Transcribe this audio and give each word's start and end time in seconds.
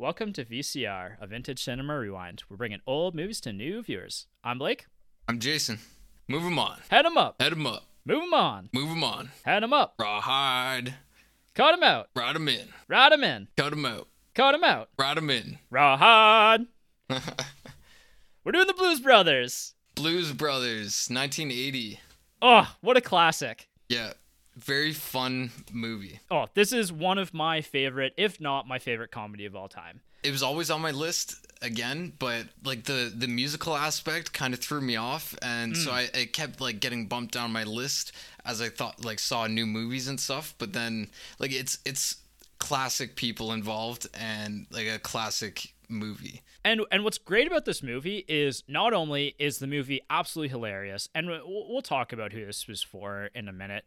Welcome 0.00 0.32
to 0.34 0.44
VCR, 0.44 1.16
a 1.20 1.26
vintage 1.26 1.58
cinema 1.62 1.98
rewind. 1.98 2.44
We're 2.48 2.56
bringing 2.56 2.78
old 2.86 3.16
movies 3.16 3.40
to 3.40 3.52
new 3.52 3.82
viewers. 3.82 4.26
I'm 4.44 4.58
Blake. 4.58 4.86
I'm 5.26 5.40
Jason. 5.40 5.80
Move 6.28 6.44
'em 6.44 6.56
on. 6.58 6.78
Head 6.88 7.04
'em 7.04 7.16
up. 7.16 7.42
Head 7.42 7.50
'em 7.52 7.66
up. 7.66 7.82
Move 8.04 8.22
'em 8.22 8.32
on. 8.34 8.70
Move 8.72 8.90
'em 8.90 9.02
on. 9.02 9.30
Head 9.44 9.64
'em 9.64 9.72
up. 9.72 9.94
Rawhide. 9.98 10.94
Cut 11.54 11.74
'em 11.74 11.82
out. 11.82 12.10
Ride 12.14 12.36
'em 12.36 12.46
in. 12.48 12.68
Ride 12.86 13.12
'em 13.12 13.24
in. 13.24 13.48
Cut 13.56 13.72
'em 13.72 13.84
out. 13.84 14.08
Cut 14.34 14.54
'em 14.54 14.62
out. 14.62 14.88
Ride 14.96 15.18
'em 15.18 15.30
in. 15.30 15.58
Rawhide. 15.68 16.66
We're 18.44 18.52
doing 18.52 18.68
the 18.68 18.74
Blues 18.74 19.00
Brothers. 19.00 19.74
Blues 19.96 20.32
Brothers, 20.32 21.08
1980. 21.10 21.98
Oh, 22.40 22.72
what 22.82 22.96
a 22.96 23.00
classic. 23.00 23.68
Yeah, 23.88 24.12
very 24.58 24.92
fun 24.92 25.50
movie. 25.72 26.20
Oh, 26.30 26.46
this 26.54 26.72
is 26.72 26.92
one 26.92 27.18
of 27.18 27.32
my 27.32 27.60
favorite, 27.60 28.12
if 28.16 28.40
not 28.40 28.66
my 28.66 28.78
favorite 28.78 29.10
comedy 29.10 29.46
of 29.46 29.54
all 29.54 29.68
time. 29.68 30.00
It 30.22 30.32
was 30.32 30.42
always 30.42 30.70
on 30.70 30.80
my 30.80 30.90
list 30.90 31.46
again, 31.62 32.12
but 32.18 32.46
like 32.64 32.84
the 32.84 33.12
the 33.14 33.28
musical 33.28 33.76
aspect 33.76 34.32
kind 34.32 34.52
of 34.52 34.60
threw 34.60 34.80
me 34.80 34.96
off, 34.96 35.34
and 35.42 35.76
so 35.76 35.90
mm. 35.90 35.94
I 35.94 36.18
it 36.18 36.32
kept 36.32 36.60
like 36.60 36.80
getting 36.80 37.06
bumped 37.06 37.34
down 37.34 37.52
my 37.52 37.64
list 37.64 38.12
as 38.44 38.60
I 38.60 38.68
thought 38.68 39.04
like 39.04 39.20
saw 39.20 39.46
new 39.46 39.66
movies 39.66 40.08
and 40.08 40.18
stuff. 40.18 40.54
But 40.58 40.72
then 40.72 41.08
like 41.38 41.52
it's 41.52 41.78
it's 41.84 42.16
classic 42.58 43.14
people 43.14 43.52
involved 43.52 44.08
and 44.14 44.66
like 44.70 44.88
a 44.88 44.98
classic 44.98 45.72
movie. 45.88 46.42
And 46.64 46.82
and 46.90 47.04
what's 47.04 47.18
great 47.18 47.46
about 47.46 47.64
this 47.64 47.82
movie 47.82 48.24
is 48.28 48.64
not 48.68 48.92
only 48.92 49.34
is 49.38 49.58
the 49.58 49.66
movie 49.66 50.00
absolutely 50.10 50.50
hilarious, 50.50 51.08
and 51.14 51.28
we'll, 51.28 51.42
we'll 51.46 51.82
talk 51.82 52.12
about 52.12 52.32
who 52.32 52.44
this 52.44 52.66
was 52.66 52.82
for 52.82 53.30
in 53.34 53.48
a 53.48 53.52
minute, 53.52 53.84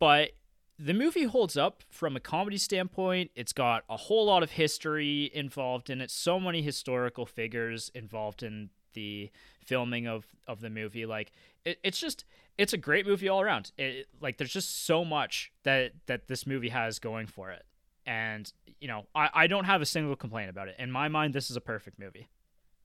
but 0.00 0.30
the 0.78 0.94
movie 0.94 1.24
holds 1.24 1.56
up 1.56 1.84
from 1.90 2.16
a 2.16 2.20
comedy 2.20 2.56
standpoint. 2.56 3.30
It's 3.36 3.52
got 3.52 3.84
a 3.88 3.96
whole 3.96 4.26
lot 4.26 4.42
of 4.42 4.52
history 4.52 5.30
involved 5.32 5.90
in 5.90 6.00
it, 6.00 6.10
so 6.10 6.40
many 6.40 6.62
historical 6.62 7.26
figures 7.26 7.92
involved 7.94 8.42
in 8.42 8.70
the 8.94 9.30
filming 9.64 10.08
of 10.08 10.26
of 10.48 10.60
the 10.60 10.70
movie. 10.70 11.06
Like 11.06 11.32
it, 11.64 11.78
it's 11.84 12.00
just 12.00 12.24
it's 12.56 12.72
a 12.72 12.78
great 12.78 13.06
movie 13.06 13.28
all 13.28 13.40
around. 13.42 13.72
It, 13.78 14.08
like 14.20 14.38
there's 14.38 14.52
just 14.52 14.84
so 14.84 15.04
much 15.04 15.52
that 15.64 15.92
that 16.06 16.28
this 16.28 16.46
movie 16.46 16.70
has 16.70 16.98
going 16.98 17.26
for 17.26 17.50
it, 17.50 17.64
and 18.06 18.50
you 18.80 18.88
know 18.88 19.06
I 19.14 19.28
I 19.34 19.46
don't 19.46 19.64
have 19.64 19.82
a 19.82 19.86
single 19.86 20.16
complaint 20.16 20.48
about 20.48 20.68
it. 20.68 20.76
In 20.78 20.90
my 20.90 21.08
mind, 21.08 21.34
this 21.34 21.50
is 21.50 21.56
a 21.56 21.60
perfect 21.60 21.98
movie. 21.98 22.28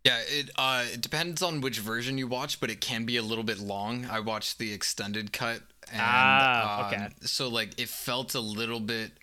Yeah, 0.05 0.19
it 0.27 0.51
uh 0.57 0.85
it 0.93 1.01
depends 1.01 1.41
on 1.41 1.61
which 1.61 1.79
version 1.79 2.17
you 2.17 2.27
watch, 2.27 2.59
but 2.59 2.69
it 2.69 2.79
can 2.81 3.05
be 3.05 3.17
a 3.17 3.23
little 3.23 3.43
bit 3.43 3.59
long. 3.59 4.05
I 4.05 4.19
watched 4.19 4.59
the 4.59 4.71
extended 4.71 5.33
cut 5.33 5.61
and 5.91 6.43
Ah, 6.43 6.77
okay. 6.79 7.07
um, 7.07 7.13
so 7.21 7.47
like 7.49 7.79
it 7.79 7.89
felt 7.89 8.35
a 8.35 8.39
little 8.39 8.79
bit 8.79 9.13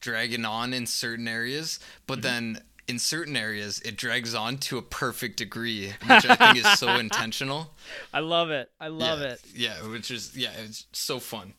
dragging 0.00 0.44
on 0.44 0.74
in 0.74 0.86
certain 0.86 1.28
areas, 1.28 1.78
but 2.08 2.22
Mm-hmm. 2.22 2.22
then 2.22 2.58
in 2.88 2.98
certain 2.98 3.36
areas 3.36 3.80
it 3.80 3.96
drags 3.96 4.34
on 4.34 4.58
to 4.58 4.78
a 4.78 4.82
perfect 4.82 5.36
degree, 5.36 5.94
which 6.04 6.26
I 6.26 6.32
think 6.32 6.56
is 6.56 6.68
so 6.68 6.96
intentional. 6.98 7.74
I 8.12 8.20
love 8.20 8.50
it. 8.50 8.70
I 8.80 8.88
love 8.88 9.20
yeah, 9.20 9.26
it. 9.26 9.40
Yeah, 9.54 9.86
which 9.88 10.10
is 10.10 10.36
yeah, 10.36 10.52
it's 10.64 10.86
so 10.92 11.20
fun. 11.20 11.54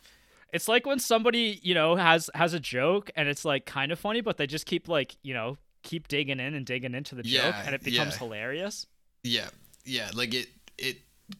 It's 0.52 0.68
like 0.68 0.86
when 0.86 1.00
somebody, 1.00 1.60
you 1.64 1.74
know, 1.74 1.96
has 1.96 2.30
has 2.36 2.54
a 2.54 2.60
joke 2.60 3.10
and 3.16 3.28
it's 3.28 3.44
like 3.46 3.66
kind 3.66 3.92
of 3.92 4.00
funny, 4.00 4.22
but 4.22 4.38
they 4.38 4.46
just 4.48 4.66
keep 4.66 4.88
like, 4.88 5.16
you 5.24 5.34
know, 5.34 5.58
keep 5.84 6.08
digging 6.08 6.40
in 6.40 6.54
and 6.54 6.66
digging 6.66 6.96
into 6.96 7.16
the 7.16 7.24
joke 7.24 7.56
and 7.66 7.76
it 7.76 7.84
becomes 7.84 8.14
yeah. 8.14 8.20
hilarious. 8.20 8.88
Yeah, 9.24 9.50
yeah, 9.86 10.12
like 10.14 10.34
it 10.34 10.48
it 10.78 10.98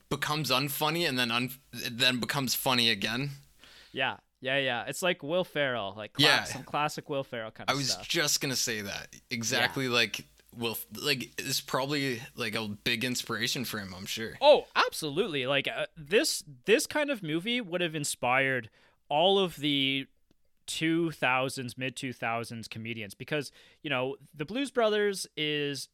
becomes 0.10 0.52
unfunny 0.52 1.08
and 1.08 1.18
then 1.18 1.32
un 1.32 1.50
it 1.74 1.98
then 1.98 2.20
becomes 2.20 2.54
funny 2.54 2.90
again. 2.90 3.32
Yeah. 3.92 4.18
Yeah, 4.42 4.58
yeah. 4.58 4.84
It's 4.88 5.02
like 5.02 5.24
Will 5.24 5.46
Ferrell, 5.46 5.94
like 5.96 6.14
cla- 6.14 6.26
Yeah. 6.26 6.44
some 6.44 6.64
classic 6.64 7.10
Will 7.10 7.24
Ferrell 7.24 7.52
kind 7.52 7.70
of 7.70 7.74
I 7.74 7.78
was 7.78 7.92
stuff. 7.92 8.08
just 8.08 8.42
gonna 8.42 8.58
say 8.58 8.82
that 8.82 9.08
exactly. 9.30 9.88
Like, 9.88 10.26
will 10.56 10.78
like 11.02 11.32
it's 11.38 11.62
probably 11.62 12.22
like 12.36 12.54
a 12.54 12.68
big 12.68 13.06
inspiration 13.06 13.64
for 13.64 13.80
him. 13.80 13.94
I'm 13.98 14.06
sure. 14.06 14.34
Oh, 14.42 14.66
absolutely. 14.76 15.48
Like 15.48 15.70
uh, 15.70 15.86
this 15.96 16.44
this 16.66 16.86
kind 16.88 17.10
of 17.10 17.24
movie 17.24 17.62
would 17.62 17.80
have 17.80 17.96
inspired 17.96 18.70
all 19.08 19.40
of 19.40 19.56
the 19.58 20.08
2000s 20.68 21.78
mid 21.78 21.96
2000s 21.96 22.70
comedians 22.70 23.14
because, 23.14 23.52
you 23.82 23.90
know, 23.90 24.16
The 24.36 24.46
Blues 24.46 24.72
Brothers 24.72 25.28
is 25.36 25.90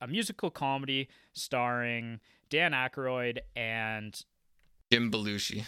a 0.00 0.06
musical 0.06 0.50
comedy 0.50 1.08
starring 1.32 2.20
Dan 2.48 2.72
Aykroyd 2.72 3.38
and 3.54 4.24
Jim 4.90 5.10
Belushi, 5.10 5.64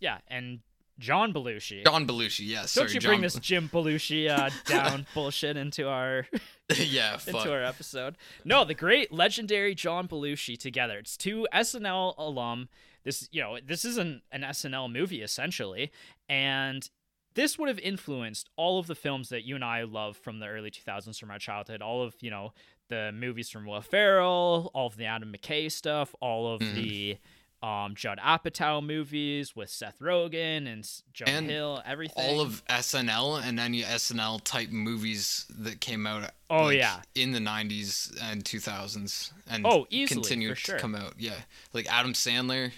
yeah, 0.00 0.18
and 0.28 0.60
John 0.98 1.32
Belushi. 1.32 1.84
John 1.84 2.06
Belushi. 2.06 2.46
Yeah, 2.46 2.66
Don't 2.74 2.92
you 2.92 3.00
John. 3.00 3.10
bring 3.10 3.20
this 3.20 3.36
Jim 3.36 3.68
Belushi 3.72 4.28
uh, 4.28 4.50
down 4.66 5.06
bullshit 5.14 5.56
into 5.56 5.88
our 5.88 6.26
yeah, 6.76 7.16
fuck. 7.18 7.34
into 7.34 7.52
our 7.52 7.62
episode. 7.62 8.16
No, 8.44 8.64
the 8.64 8.74
great 8.74 9.12
legendary 9.12 9.74
John 9.74 10.08
Belushi 10.08 10.58
together. 10.58 10.98
It's 10.98 11.16
two 11.16 11.46
SNL 11.54 12.14
alum. 12.18 12.68
This, 13.04 13.28
you 13.30 13.40
know, 13.40 13.58
this 13.64 13.84
is 13.84 13.96
an, 13.96 14.22
an 14.32 14.42
SNL 14.42 14.92
movie 14.92 15.22
essentially, 15.22 15.92
and 16.28 16.90
this 17.38 17.56
would 17.56 17.68
have 17.68 17.78
influenced 17.78 18.50
all 18.56 18.80
of 18.80 18.88
the 18.88 18.94
films 18.96 19.28
that 19.28 19.44
you 19.44 19.54
and 19.54 19.64
I 19.64 19.84
love 19.84 20.16
from 20.16 20.40
the 20.40 20.46
early 20.48 20.70
2000s 20.72 21.18
from 21.20 21.30
our 21.30 21.38
childhood. 21.38 21.80
All 21.80 22.02
of 22.02 22.14
you 22.20 22.30
know 22.30 22.52
the 22.88 23.12
movies 23.12 23.48
from 23.48 23.64
Will 23.64 23.80
Ferrell, 23.80 24.70
all 24.74 24.88
of 24.88 24.96
the 24.96 25.04
Adam 25.06 25.32
McKay 25.32 25.70
stuff, 25.70 26.14
all 26.20 26.52
of 26.52 26.60
Mhm. 26.60 26.74
the 26.74 27.18
um, 27.60 27.94
Judd 27.96 28.18
Apatow 28.20 28.80
movies 28.84 29.56
with 29.56 29.68
Seth 29.68 29.98
Rogen 29.98 30.66
and 30.72 30.88
And 31.26 31.46
Hill, 31.50 31.82
everything. 31.84 32.24
all 32.24 32.40
of 32.40 32.62
SNL 32.68 33.36
and 33.42 33.58
any 33.58 33.82
SNL 33.82 34.38
type 34.44 34.68
movies 34.70 35.44
that 35.50 35.80
came 35.80 36.06
out. 36.06 36.30
Oh, 36.50 36.66
like, 36.66 36.78
yeah. 36.78 37.02
in 37.16 37.32
the 37.32 37.40
90s 37.40 38.16
and 38.22 38.44
2000s, 38.44 39.32
and 39.50 39.66
Oh, 39.66 39.86
easily, 39.90 40.20
continue 40.22 40.50
for 40.50 40.54
sure. 40.54 40.76
to 40.76 40.80
come 40.80 40.94
out. 40.94 41.14
Yeah, 41.18 41.34
like 41.72 41.86
Adam 41.92 42.12
Sandler. 42.12 42.70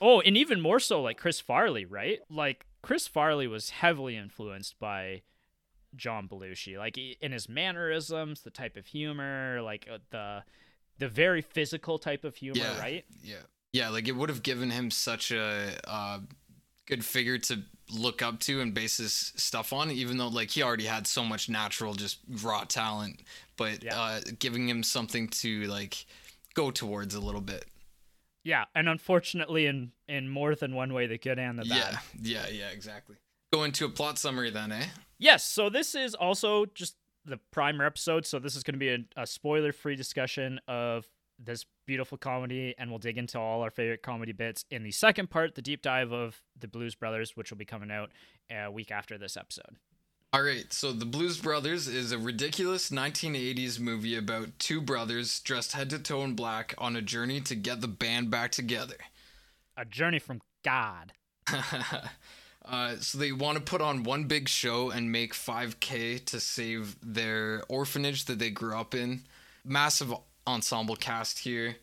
Oh, 0.00 0.20
and 0.20 0.36
even 0.36 0.60
more 0.60 0.80
so 0.80 1.00
like 1.02 1.18
Chris 1.18 1.38
Farley, 1.40 1.84
right? 1.84 2.18
Like 2.28 2.66
Chris 2.86 3.08
Farley 3.08 3.48
was 3.48 3.70
heavily 3.70 4.16
influenced 4.16 4.78
by 4.78 5.22
John 5.96 6.28
Belushi, 6.28 6.78
like 6.78 6.96
in 6.96 7.32
his 7.32 7.48
mannerisms, 7.48 8.42
the 8.42 8.50
type 8.50 8.76
of 8.76 8.86
humor, 8.86 9.60
like 9.60 9.88
uh, 9.92 9.98
the 10.10 10.44
the 10.98 11.08
very 11.08 11.42
physical 11.42 11.98
type 11.98 12.22
of 12.22 12.36
humor, 12.36 12.60
Yeah, 12.60 12.78
right? 12.78 13.04
Yeah, 13.24 13.34
yeah. 13.72 13.88
Like 13.88 14.06
it 14.06 14.14
would 14.14 14.28
have 14.28 14.44
given 14.44 14.70
him 14.70 14.92
such 14.92 15.32
a 15.32 15.72
uh, 15.84 16.20
good 16.86 17.04
figure 17.04 17.38
to 17.38 17.58
look 17.90 18.22
up 18.22 18.38
to 18.40 18.60
and 18.60 18.72
base 18.72 18.98
his 18.98 19.32
stuff 19.34 19.72
on, 19.72 19.90
even 19.90 20.16
though 20.16 20.28
like 20.28 20.50
he 20.50 20.62
already 20.62 20.84
had 20.84 21.08
so 21.08 21.24
much 21.24 21.48
natural, 21.48 21.92
just 21.94 22.18
raw 22.40 22.62
talent. 22.62 23.20
But 23.56 23.82
Yeah. 23.82 24.00
uh, 24.00 24.20
giving 24.38 24.68
him 24.68 24.84
something 24.84 25.26
to 25.42 25.64
like 25.64 26.06
go 26.54 26.70
towards 26.70 27.16
a 27.16 27.20
little 27.20 27.40
bit. 27.40 27.64
Yeah, 28.46 28.66
and 28.76 28.88
unfortunately, 28.88 29.66
in 29.66 29.90
in 30.06 30.28
more 30.28 30.54
than 30.54 30.72
one 30.72 30.94
way, 30.94 31.08
the 31.08 31.18
good 31.18 31.36
and 31.36 31.58
the 31.58 31.64
bad. 31.64 31.98
Yeah, 32.22 32.44
yeah, 32.46 32.48
yeah. 32.48 32.68
Exactly. 32.68 33.16
Go 33.52 33.64
into 33.64 33.84
a 33.84 33.88
plot 33.88 34.18
summary 34.18 34.50
then, 34.50 34.70
eh? 34.70 34.84
Yes, 35.18 35.44
so 35.44 35.68
this 35.68 35.96
is 35.96 36.14
also 36.14 36.64
just 36.66 36.94
the 37.24 37.40
primer 37.50 37.84
episode, 37.84 38.24
so 38.24 38.38
this 38.38 38.54
is 38.54 38.62
going 38.62 38.74
to 38.74 38.78
be 38.78 38.90
a, 38.90 38.98
a 39.16 39.26
spoiler-free 39.26 39.96
discussion 39.96 40.60
of 40.68 41.08
this 41.40 41.66
beautiful 41.86 42.16
comedy, 42.18 42.72
and 42.78 42.88
we'll 42.88 43.00
dig 43.00 43.18
into 43.18 43.36
all 43.36 43.62
our 43.62 43.70
favorite 43.70 44.02
comedy 44.02 44.32
bits 44.32 44.64
in 44.70 44.84
the 44.84 44.92
second 44.92 45.28
part, 45.28 45.56
the 45.56 45.62
deep 45.62 45.82
dive 45.82 46.12
of 46.12 46.40
the 46.56 46.68
Blues 46.68 46.94
Brothers, 46.94 47.36
which 47.36 47.50
will 47.50 47.58
be 47.58 47.64
coming 47.64 47.90
out 47.90 48.10
a 48.48 48.70
week 48.70 48.92
after 48.92 49.18
this 49.18 49.36
episode. 49.36 49.76
All 50.36 50.42
right, 50.42 50.70
so 50.70 50.92
The 50.92 51.06
Blues 51.06 51.38
Brothers 51.38 51.88
is 51.88 52.12
a 52.12 52.18
ridiculous 52.18 52.90
1980s 52.90 53.80
movie 53.80 54.18
about 54.18 54.58
two 54.58 54.82
brothers 54.82 55.40
dressed 55.40 55.72
head 55.72 55.88
to 55.88 55.98
toe 55.98 56.24
in 56.24 56.34
black 56.34 56.74
on 56.76 56.94
a 56.94 57.00
journey 57.00 57.40
to 57.40 57.54
get 57.54 57.80
the 57.80 57.88
band 57.88 58.30
back 58.30 58.52
together. 58.52 58.96
A 59.78 59.86
journey 59.86 60.18
from 60.18 60.42
God. 60.62 61.14
uh, 62.66 62.96
so 63.00 63.16
they 63.16 63.32
want 63.32 63.56
to 63.56 63.64
put 63.64 63.80
on 63.80 64.02
one 64.02 64.24
big 64.24 64.46
show 64.46 64.90
and 64.90 65.10
make 65.10 65.32
5k 65.32 66.22
to 66.26 66.38
save 66.38 66.96
their 67.02 67.62
orphanage 67.70 68.26
that 68.26 68.38
they 68.38 68.50
grew 68.50 68.76
up 68.76 68.94
in 68.94 69.22
massive 69.64 70.12
ensemble 70.46 70.96
cast 70.96 71.38
here 71.38 71.76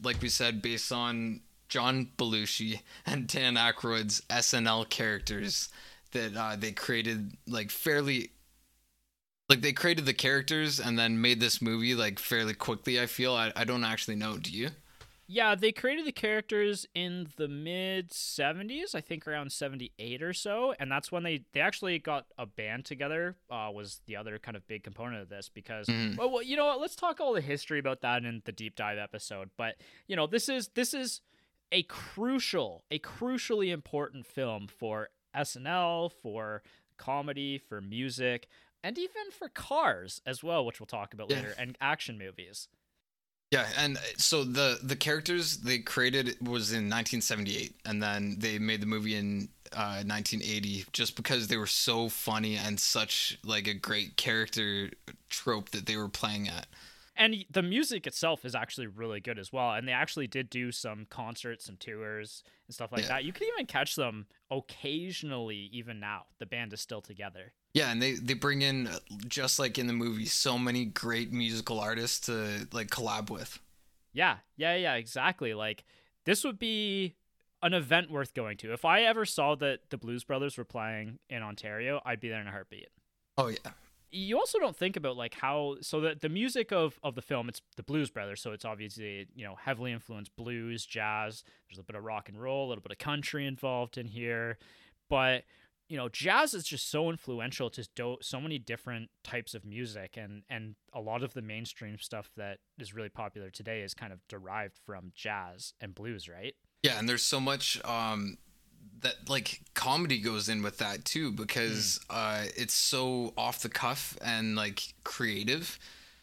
like 0.00 0.22
we 0.22 0.28
said 0.28 0.62
based 0.62 0.90
on 0.90 1.40
john 1.68 2.08
belushi 2.16 2.80
and 3.04 3.26
dan 3.26 3.56
Aykroyd's 3.56 4.22
snl 4.30 4.88
characters 4.88 5.68
that 6.16 6.36
uh, 6.36 6.56
they 6.56 6.72
created 6.72 7.36
like 7.46 7.70
fairly 7.70 8.30
like 9.48 9.60
they 9.60 9.72
created 9.72 10.06
the 10.06 10.14
characters 10.14 10.80
and 10.80 10.98
then 10.98 11.20
made 11.20 11.40
this 11.40 11.62
movie 11.62 11.94
like 11.94 12.18
fairly 12.18 12.54
quickly 12.54 13.00
i 13.00 13.06
feel 13.06 13.32
i, 13.34 13.52
I 13.54 13.64
don't 13.64 13.84
actually 13.84 14.16
know 14.16 14.36
do 14.38 14.50
you 14.50 14.70
Yeah, 15.28 15.56
they 15.56 15.72
created 15.72 16.06
the 16.06 16.12
characters 16.12 16.86
in 16.94 17.26
the 17.36 17.48
mid 17.48 18.10
70s, 18.10 18.94
I 18.94 19.00
think 19.00 19.26
around 19.26 19.50
78 19.50 20.22
or 20.22 20.32
so, 20.32 20.72
and 20.78 20.88
that's 20.88 21.10
when 21.10 21.24
they 21.24 21.42
they 21.52 21.58
actually 21.60 21.98
got 21.98 22.26
a 22.38 22.46
band 22.46 22.84
together. 22.84 23.34
Uh, 23.50 23.70
was 23.74 24.00
the 24.06 24.14
other 24.14 24.38
kind 24.38 24.56
of 24.56 24.64
big 24.68 24.84
component 24.84 25.20
of 25.22 25.28
this 25.28 25.48
because 25.52 25.88
Mhm. 25.88 26.16
well, 26.16 26.30
well, 26.30 26.42
you 26.44 26.56
know 26.56 26.66
what? 26.66 26.80
Let's 26.80 26.94
talk 26.94 27.18
all 27.20 27.34
the 27.34 27.40
history 27.40 27.80
about 27.80 28.02
that 28.02 28.24
in 28.24 28.40
the 28.44 28.52
deep 28.52 28.76
dive 28.76 28.98
episode. 28.98 29.50
But 29.56 29.74
you 30.06 30.14
know, 30.14 30.28
this 30.28 30.48
is 30.48 30.68
this 30.74 30.94
is 30.94 31.22
a 31.72 31.82
crucial, 31.82 32.84
a 32.92 33.00
crucially 33.00 33.72
important 33.72 34.26
film 34.26 34.68
for 34.68 35.08
SNL, 35.36 36.10
for 36.22 36.62
comedy, 36.96 37.58
for 37.58 37.80
music. 37.80 38.48
and 38.84 38.98
even 38.98 39.32
for 39.36 39.48
cars 39.48 40.20
as 40.24 40.44
well, 40.44 40.64
which 40.64 40.78
we'll 40.78 40.86
talk 40.86 41.12
about 41.12 41.28
Yeah. 41.28 41.36
later, 41.36 41.54
and 41.58 41.76
action 41.80 42.16
movies. 42.18 42.68
Yeah, 43.50 43.68
and 43.76 43.96
uh, 43.96 44.00
so 44.16 44.44
the 44.44 44.78
the 44.82 44.96
characters 44.96 45.58
they 45.58 45.78
created 45.78 46.36
was 46.40 46.72
in 46.72 46.88
1978, 46.88 47.74
and 47.84 48.00
then 48.02 48.36
they 48.38 48.58
made 48.58 48.80
the 48.80 48.86
movie 48.86 49.16
in 49.16 49.48
uh, 49.72 50.02
1980, 50.04 50.84
just 50.92 51.16
because 51.16 51.48
they 51.48 51.56
were 51.56 51.66
so 51.66 52.08
funny 52.08 52.56
and 52.56 52.78
such 52.78 53.38
like 53.44 53.66
a 53.66 53.74
great 53.74 54.16
character 54.16 54.90
trope 55.28 55.70
that 55.70 55.86
they 55.86 55.96
were 55.96 56.08
playing 56.08 56.48
at. 56.48 56.66
And 57.18 57.44
the 57.50 57.62
music 57.62 58.06
itself 58.06 58.44
is 58.44 58.54
actually 58.54 58.86
really 58.88 59.20
good 59.20 59.38
as 59.38 59.52
well. 59.52 59.72
And 59.72 59.88
they 59.88 59.92
actually 59.92 60.26
did 60.26 60.50
do 60.50 60.70
some 60.70 61.06
concerts 61.08 61.68
and 61.68 61.80
tours 61.80 62.42
and 62.68 62.74
stuff 62.74 62.92
like 62.92 63.02
Yeah. 63.02 63.08
that. 63.08 63.24
You 63.24 63.32
can 63.32 63.46
even 63.54 63.66
catch 63.66 63.94
them 63.96 64.26
occasionally, 64.50 65.68
even 65.72 65.98
now. 66.00 66.26
The 66.38 66.46
band 66.46 66.72
is 66.72 66.80
still 66.80 67.00
together. 67.00 67.52
Yeah, 67.74 67.90
and 67.90 68.00
they 68.00 68.14
they 68.14 68.34
bring 68.34 68.62
in 68.62 68.86
uh, 68.86 68.98
just 69.28 69.58
like 69.58 69.78
in 69.78 69.86
the 69.86 69.92
movie, 69.92 70.24
so 70.26 70.58
many 70.58 70.84
great 70.86 71.32
musical 71.32 71.78
artists 71.80 72.20
to 72.26 72.66
like 72.72 72.88
collab 72.88 73.28
with. 73.30 73.58
Yeah, 74.12 74.38
yeah, 74.56 74.74
yeah, 74.76 74.94
exactly. 74.94 75.52
Like 75.54 75.84
this 76.24 76.42
would 76.44 76.58
be 76.58 77.16
an 77.62 77.74
event 77.74 78.10
worth 78.10 78.32
going 78.34 78.56
to. 78.58 78.72
If 78.72 78.84
I 78.84 79.02
ever 79.02 79.24
saw 79.26 79.54
that 79.56 79.80
the 79.90 79.98
Blues 79.98 80.24
Brothers 80.24 80.56
were 80.56 80.64
playing 80.64 81.18
in 81.28 81.42
Ontario, 81.42 82.00
I'd 82.04 82.20
be 82.20 82.28
there 82.28 82.40
in 82.40 82.46
a 82.46 82.50
heartbeat. 82.50 82.88
Oh 83.36 83.48
yeah, 83.48 83.72
You 84.10 84.38
also 84.38 84.58
don't 84.58 84.76
think 84.76 84.96
about 84.96 85.16
like 85.16 85.34
how 85.34 85.76
so 85.80 86.00
that 86.00 86.20
the 86.20 86.28
music 86.28 86.72
of 86.72 86.98
of 87.02 87.14
the 87.14 87.22
film 87.22 87.48
it's 87.48 87.60
the 87.76 87.82
Blues 87.82 88.10
Brothers, 88.10 88.40
so 88.40 88.52
it's 88.52 88.64
obviously 88.64 89.26
you 89.34 89.44
know 89.44 89.56
heavily 89.56 89.92
influenced 89.92 90.34
blues, 90.36 90.86
jazz. 90.86 91.44
There's 91.68 91.78
a 91.78 91.82
bit 91.82 91.96
of 91.96 92.04
rock 92.04 92.28
and 92.28 92.40
roll, 92.40 92.66
a 92.66 92.68
little 92.68 92.82
bit 92.82 92.92
of 92.92 92.98
country 92.98 93.46
involved 93.46 93.98
in 93.98 94.06
here, 94.06 94.58
but 95.10 95.44
you 95.88 95.96
know 95.96 96.08
jazz 96.08 96.54
is 96.54 96.64
just 96.64 96.90
so 96.90 97.10
influential 97.10 97.70
to 97.70 97.88
do- 97.94 98.18
so 98.20 98.40
many 98.40 98.58
different 98.58 99.10
types 99.22 99.54
of 99.54 99.64
music 99.64 100.16
and 100.16 100.42
and 100.48 100.74
a 100.92 101.00
lot 101.00 101.22
of 101.22 101.34
the 101.34 101.42
mainstream 101.42 101.98
stuff 101.98 102.30
that 102.36 102.58
is 102.78 102.94
really 102.94 103.08
popular 103.08 103.50
today 103.50 103.82
is 103.82 103.94
kind 103.94 104.12
of 104.12 104.18
derived 104.28 104.78
from 104.84 105.12
jazz 105.14 105.74
and 105.80 105.94
blues 105.94 106.28
right 106.28 106.54
yeah, 106.82 106.98
and 106.98 107.08
there's 107.08 107.24
so 107.24 107.40
much 107.40 107.84
um 107.84 108.38
that 109.00 109.28
like 109.28 109.60
comedy 109.74 110.18
goes 110.18 110.48
in 110.48 110.62
with 110.62 110.78
that 110.78 111.04
too 111.04 111.30
because 111.32 112.00
uh 112.10 112.44
it's 112.56 112.74
so 112.74 113.32
off 113.36 113.60
the 113.62 113.68
cuff 113.68 114.16
and 114.24 114.56
like 114.56 114.94
creative. 115.04 115.78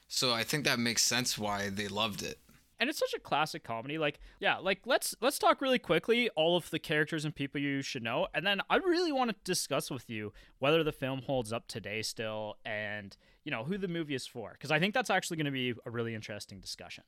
So 0.07 0.31
I 0.33 0.44
think 0.44 0.63
that 0.65 0.80
makes 0.80 1.01
sense 1.04 1.38
why 1.38 1.69
they 1.69 1.88
loved 1.88 2.21
it. 2.24 2.38
and 2.80 2.89
it's 2.89 3.00
such 3.00 3.13
a 3.15 3.19
classic 3.19 3.63
comedy 3.63 3.98
like 3.98 4.19
yeah 4.39 4.57
like 4.57 4.81
let's 4.86 5.15
let's 5.21 5.39
talk 5.39 5.62
really 5.62 5.80
quickly 5.80 6.30
all 6.36 6.57
of 6.57 6.69
the 6.69 6.80
characters 6.80 7.24
and 7.25 7.33
people 7.33 7.62
you 7.62 7.81
should 7.81 8.04
know 8.04 8.27
and 8.33 8.45
then 8.45 8.60
i 8.69 8.75
really 8.75 9.12
want 9.12 9.30
to 9.30 9.36
discuss 9.45 9.89
with 9.89 10.09
you 10.09 10.33
whether 10.59 10.83
the 10.83 10.92
film 10.92 11.21
holds 11.21 11.54
up 11.54 11.66
today 11.68 12.01
still 12.01 12.57
and 12.66 13.16
you 13.45 13.51
know 13.51 13.63
who 13.63 13.77
the 13.77 13.88
movie 13.88 14.16
is 14.16 14.27
for 14.27 14.51
because 14.54 14.71
i 14.71 14.80
think 14.80 14.94
that's 14.94 15.09
actually 15.09 15.38
going 15.38 15.45
to 15.45 15.51
be 15.51 15.74
a 15.86 15.92
really 15.92 16.13
interesting 16.13 16.59
discussion 16.59 17.04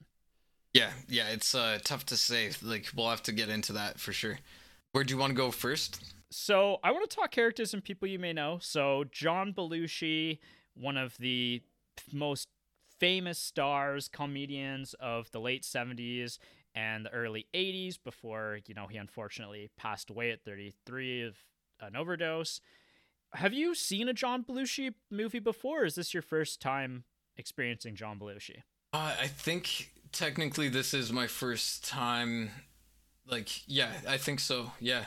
Yeah, 0.74 0.92
yeah, 1.08 1.30
it's 1.30 1.56
uh 1.56 1.80
tough 1.84 2.04
to 2.08 2.18
say. 2.18 2.52
Like 2.62 2.86
we'll 2.96 3.10
have 3.10 3.24
to 3.24 3.32
get 3.32 3.50
into 3.50 3.74
that 3.74 3.98
for 4.00 4.12
sure. 4.14 4.38
Where 4.96 5.04
do 5.04 5.14
you 5.14 5.18
want 5.18 5.32
to 5.32 5.36
go 5.36 5.52
first? 5.52 6.02
So 6.32 6.78
I 6.82 6.92
want 6.92 7.10
to 7.10 7.14
talk 7.14 7.30
characters 7.30 7.74
and 7.74 7.84
people 7.84 8.08
you 8.08 8.18
may 8.18 8.32
know. 8.32 8.60
So 8.62 9.04
John 9.12 9.52
Belushi, 9.54 10.40
one 10.74 10.96
of 10.96 11.18
the 11.18 11.62
most 12.14 12.48
famous 12.98 13.38
stars, 13.38 14.08
comedians 14.08 14.94
of 15.02 15.30
the 15.32 15.42
late 15.42 15.64
70s 15.64 16.38
and 16.74 17.06
the 17.06 17.10
early 17.10 17.46
80s 17.54 17.98
before, 18.02 18.60
you 18.68 18.74
know, 18.74 18.88
he 18.88 18.96
unfortunately 18.96 19.70
passed 19.78 20.10
away 20.10 20.32
at 20.32 20.46
33 20.46 21.24
of 21.24 21.36
an 21.82 21.98
overdose. 21.98 22.62
Have 23.34 23.54
you 23.54 23.76
seen 23.76 24.08
a 24.08 24.14
John 24.14 24.46
Belushi 24.46 24.94
movie 25.12 25.40
before? 25.40 25.82
Or 25.82 25.86
is 25.86 25.96
this 25.96 26.14
your 26.14 26.24
first 26.24 26.62
time 26.62 27.04
experiencing 27.36 27.96
John 27.96 28.18
Belushi? 28.18 28.60
Uh, 28.94 29.14
I 29.20 29.28
think 29.28 29.92
technically 30.14 30.70
this 30.70 30.94
is 30.94 31.12
my 31.12 31.28
first 31.28 31.84
time. 31.84 32.52
Like, 33.28 33.68
yeah, 33.68 33.92
I 34.08 34.18
think 34.18 34.40
so. 34.40 34.72
Yeah. 34.80 35.06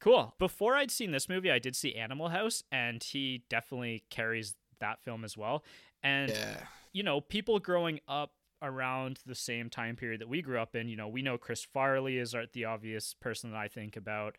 Cool. 0.00 0.34
Before 0.38 0.74
I'd 0.76 0.90
seen 0.90 1.12
this 1.12 1.28
movie, 1.28 1.50
I 1.50 1.58
did 1.58 1.74
see 1.76 1.94
Animal 1.94 2.28
House, 2.28 2.62
and 2.70 3.02
he 3.02 3.42
definitely 3.48 4.04
carries 4.10 4.54
that 4.80 5.02
film 5.02 5.24
as 5.24 5.36
well. 5.36 5.64
And 6.02 6.30
Yeah. 6.30 6.66
you 6.92 7.02
know, 7.02 7.20
people 7.20 7.58
growing 7.58 8.00
up 8.06 8.32
around 8.62 9.18
the 9.26 9.34
same 9.34 9.68
time 9.68 9.96
period 9.96 10.20
that 10.20 10.28
we 10.28 10.40
grew 10.42 10.58
up 10.58 10.74
in, 10.76 10.88
you 10.88 10.96
know, 10.96 11.08
we 11.08 11.22
know 11.22 11.36
Chris 11.36 11.64
Farley 11.64 12.18
is 12.18 12.34
the 12.52 12.64
obvious 12.64 13.14
person 13.14 13.50
that 13.50 13.58
I 13.58 13.68
think 13.68 13.96
about, 13.96 14.36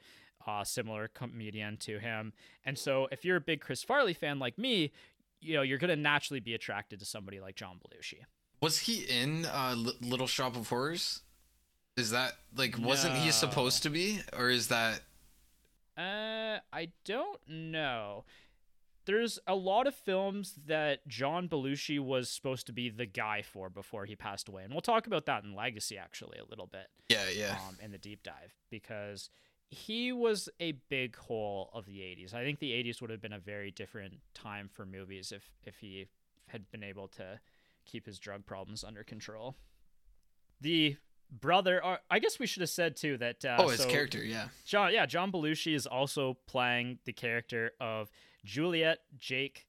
uh, 0.48 0.63
similar 0.63 1.07
comedian 1.07 1.78
to 1.78 2.00
him. 2.00 2.34
And 2.63 2.78
so 2.78 3.07
if 3.12 3.24
you're 3.25 3.38
a 3.38 3.42
big 3.42 3.62
Chris 3.62 3.84
Farley 3.84 4.13
fan 4.13 4.40
like 4.40 4.57
me, 4.57 4.92
you 5.42 5.54
know, 5.56 5.62
you're 5.63 5.78
going 5.78 5.90
to 5.90 5.96
naturally 5.96 6.40
be 6.40 6.54
attracted 6.56 7.00
to 7.00 7.06
somebody 7.06 7.40
like 7.40 7.56
John 7.56 7.78
Belushi. 7.80 8.19
Was 8.62 8.80
he 8.80 9.04
in 9.04 9.46
uh, 9.46 9.75
L- 9.78 9.94
Little 10.02 10.28
Shop 10.28 10.56
of 10.56 10.69
Horrors? 10.69 11.22
Is 11.97 12.12
that 12.12 12.33
like 12.56 12.77
wasn't 12.77 13.15
he 13.15 13.31
supposed 13.31 13.83
to 13.83 13.89
be, 13.89 14.19
or 14.38 14.50
is 14.50 14.68
that? 14.68 15.01
Uh, 15.97 16.59
I 16.74 16.89
don't 17.06 17.39
know. 17.47 18.25
There's 19.06 19.39
a 19.47 19.56
lot 19.56 19.88
of 19.88 19.95
films 19.95 20.56
that 20.65 21.07
John 21.07 21.47
Belushi 21.47 22.00
was 22.00 22.30
supposed 22.30 22.65
to 22.65 22.74
be 22.74 22.89
the 22.89 23.06
guy 23.06 23.44
for 23.44 23.69
before 23.69 24.06
he 24.06 24.15
passed 24.15 24.50
away. 24.50 24.63
And 24.63 24.74
we'll 24.74 24.81
talk 24.81 25.07
about 25.07 25.27
that 25.27 25.44
in 25.44 25.56
Legacy 25.56 25.97
actually 25.97 26.39
a 26.39 26.50
little 26.50 26.65
bit. 26.65 26.88
Yeah, 27.07 27.25
yeah. 27.33 27.57
um, 27.68 27.77
in 27.81 27.92
the 27.92 28.00
deep 28.00 28.24
dive 28.24 28.53
because 28.71 29.30
he 29.69 30.12
was 30.12 30.50
a 30.59 30.74
big 30.89 31.15
hole 31.15 31.69
of 31.74 31.86
the 31.86 32.00
80s. 32.00 32.33
I 32.33 32.44
think 32.44 32.59
the 32.59 32.71
80s 32.71 33.00
would 33.00 33.12
have 33.12 33.21
been 33.21 33.33
a 33.33 33.39
very 33.39 33.71
different 33.71 34.15
time 34.33 34.69
for 34.74 34.86
movies 34.86 35.31
if 35.31 35.50
if 35.63 35.77
he 35.77 36.07
had 36.47 36.69
been 36.71 36.83
able 36.83 37.07
to 37.09 37.39
keep 37.86 38.06
his 38.06 38.19
drug 38.19 38.45
problems 38.45 38.83
under 38.83 39.03
control. 39.03 39.56
The 40.62 40.97
brother, 41.31 41.83
or 41.83 42.00
I 42.10 42.19
guess 42.19 42.39
we 42.39 42.48
should 42.48 42.62
have 42.62 42.69
said 42.69 42.95
too 42.95 43.18
that. 43.18 43.44
Uh, 43.45 43.57
oh, 43.60 43.69
his 43.69 43.81
so 43.81 43.89
character. 43.89 44.24
Yeah. 44.24 44.48
John, 44.66 44.94
yeah, 44.94 45.06
John 45.06 45.31
Belushi 45.31 45.75
is 45.75 45.86
also 45.88 46.38
playing 46.48 47.00
the 47.06 47.13
character 47.13 47.72
of 47.80 48.10
Joliet 48.44 49.00
Jake 49.18 49.66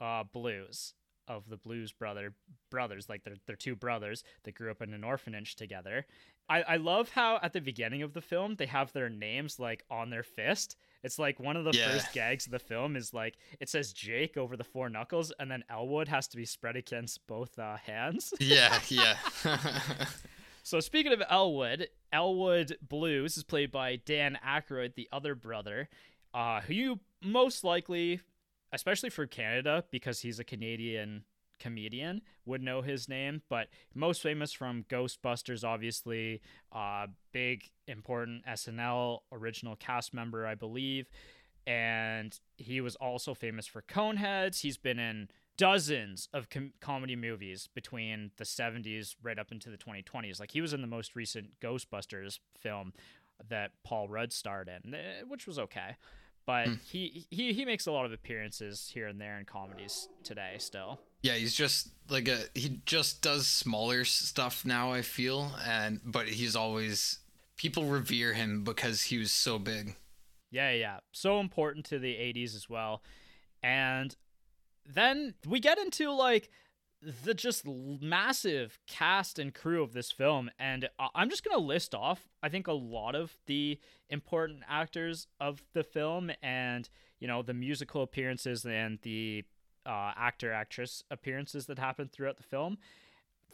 uh, 0.00 0.24
Blues 0.24 0.94
of 1.28 1.48
the 1.48 1.56
Blues 1.56 1.92
brother 1.92 2.34
brothers, 2.70 3.08
like 3.08 3.22
they're 3.24 3.36
they're 3.46 3.56
two 3.56 3.76
brothers 3.76 4.24
that 4.44 4.54
grew 4.54 4.70
up 4.70 4.82
in 4.82 4.92
an 4.92 5.04
orphanage 5.04 5.54
together. 5.56 6.06
I, 6.48 6.62
I 6.62 6.76
love 6.76 7.10
how 7.10 7.38
at 7.40 7.52
the 7.52 7.60
beginning 7.60 8.02
of 8.02 8.12
the 8.12 8.20
film 8.20 8.56
they 8.56 8.66
have 8.66 8.92
their 8.92 9.08
names 9.08 9.60
like 9.60 9.84
on 9.88 10.10
their 10.10 10.24
fist. 10.24 10.76
It's 11.04 11.18
like 11.18 11.38
one 11.38 11.56
of 11.56 11.64
the 11.64 11.70
Yeah. 11.72 11.90
first 11.92 12.12
gags 12.12 12.46
of 12.46 12.52
the 12.52 12.58
film 12.58 12.96
is 12.96 13.14
like 13.14 13.36
it 13.60 13.68
says 13.68 13.92
Jake 13.92 14.36
over 14.36 14.56
the 14.56 14.64
four 14.64 14.88
knuckles, 14.88 15.32
and 15.38 15.48
then 15.50 15.62
Elwood 15.70 16.08
has 16.08 16.26
to 16.28 16.36
be 16.36 16.44
spread 16.44 16.74
against 16.76 17.24
both 17.28 17.56
uh, 17.58 17.76
hands. 17.76 18.34
Yeah, 18.40 18.80
yeah. 18.88 19.16
So 20.62 20.78
speaking 20.80 21.12
of 21.12 21.22
Elwood, 21.28 21.88
Elwood 22.12 22.76
Blues 22.80 23.36
is 23.36 23.42
played 23.42 23.72
by 23.72 23.96
Dan 23.96 24.38
Aykroyd, 24.46 24.94
the 24.94 25.08
other 25.12 25.34
brother, 25.34 25.88
uh, 26.32 26.60
who 26.60 26.74
you 26.74 27.00
most 27.20 27.64
likely, 27.64 28.20
especially 28.72 29.10
for 29.10 29.26
Canada, 29.26 29.84
because 29.90 30.20
he's 30.20 30.38
a 30.38 30.44
Canadian 30.44 31.24
comedian, 31.58 32.22
would 32.44 32.62
know 32.62 32.80
his 32.80 33.08
name. 33.08 33.42
But 33.48 33.68
most 33.94 34.22
famous 34.22 34.52
from 34.52 34.84
Ghostbusters, 34.84 35.64
obviously, 35.64 36.40
uh, 36.70 37.08
big 37.32 37.64
important 37.88 38.46
SNL 38.46 39.20
original 39.32 39.74
cast 39.74 40.14
member, 40.14 40.46
I 40.46 40.54
believe. 40.54 41.08
And 41.66 42.38
he 42.56 42.80
was 42.80 42.96
also 42.96 43.34
famous 43.34 43.66
for 43.66 43.82
Coneheads. 43.82 44.60
He's 44.60 44.76
been 44.76 44.98
in 44.98 45.28
dozens 45.56 46.28
of 46.32 46.48
com- 46.48 46.72
comedy 46.80 47.16
movies 47.16 47.68
between 47.74 48.30
the 48.36 48.44
70s 48.44 49.14
right 49.22 49.38
up 49.38 49.52
into 49.52 49.70
the 49.70 49.76
2020s. 49.76 50.40
Like 50.40 50.50
he 50.50 50.60
was 50.60 50.72
in 50.72 50.80
the 50.80 50.86
most 50.86 51.14
recent 51.14 51.60
Ghostbusters 51.60 52.38
film 52.58 52.92
that 53.48 53.72
Paul 53.84 54.08
Rudd 54.08 54.32
starred 54.32 54.68
in, 54.68 54.94
eh, 54.94 55.22
which 55.26 55.46
was 55.46 55.58
okay. 55.58 55.96
But 56.44 56.68
he, 56.84 57.26
he 57.30 57.52
he 57.52 57.64
makes 57.64 57.86
a 57.86 57.92
lot 57.92 58.04
of 58.04 58.12
appearances 58.12 58.90
here 58.92 59.06
and 59.06 59.20
there 59.20 59.38
in 59.38 59.44
comedies 59.44 60.08
today 60.24 60.56
still. 60.58 60.98
yeah, 61.22 61.34
he's 61.34 61.54
just 61.54 61.90
like 62.10 62.26
a 62.26 62.40
he 62.54 62.80
just 62.84 63.22
does 63.22 63.46
smaller 63.46 64.04
stuff 64.04 64.64
now. 64.64 64.92
I 64.92 65.02
feel, 65.02 65.52
and 65.64 66.00
but 66.04 66.26
he's 66.28 66.56
always 66.56 67.20
people 67.56 67.84
revere 67.84 68.32
him 68.32 68.64
because 68.64 69.02
he 69.02 69.18
was 69.18 69.30
so 69.30 69.56
big. 69.60 69.94
Yeah, 70.50 70.72
yeah. 70.72 70.98
So 71.12 71.38
important 71.38 71.86
to 71.86 72.00
the 72.00 72.12
80s 72.14 72.56
as 72.56 72.68
well. 72.68 73.02
And 73.62 74.14
then 74.86 75.34
we 75.46 75.60
get 75.60 75.78
into 75.78 76.10
like 76.10 76.50
the 77.24 77.34
just 77.34 77.66
massive 77.66 78.78
cast 78.86 79.38
and 79.38 79.52
crew 79.52 79.82
of 79.82 79.92
this 79.92 80.12
film 80.12 80.50
and 80.58 80.88
I'm 81.16 81.30
just 81.30 81.44
going 81.44 81.56
to 81.56 81.64
list 81.64 81.94
off 81.94 82.28
I 82.42 82.48
think 82.48 82.68
a 82.68 82.72
lot 82.72 83.16
of 83.16 83.36
the 83.46 83.78
important 84.08 84.60
actors 84.68 85.26
of 85.40 85.64
the 85.72 85.82
film 85.82 86.30
and 86.42 86.88
you 87.18 87.26
know 87.26 87.42
the 87.42 87.54
musical 87.54 88.02
appearances 88.02 88.64
and 88.64 88.98
the 89.02 89.44
uh, 89.86 90.12
actor 90.16 90.52
actress 90.52 91.02
appearances 91.10 91.66
that 91.66 91.78
happen 91.78 92.08
throughout 92.08 92.36
the 92.36 92.42
film. 92.42 92.78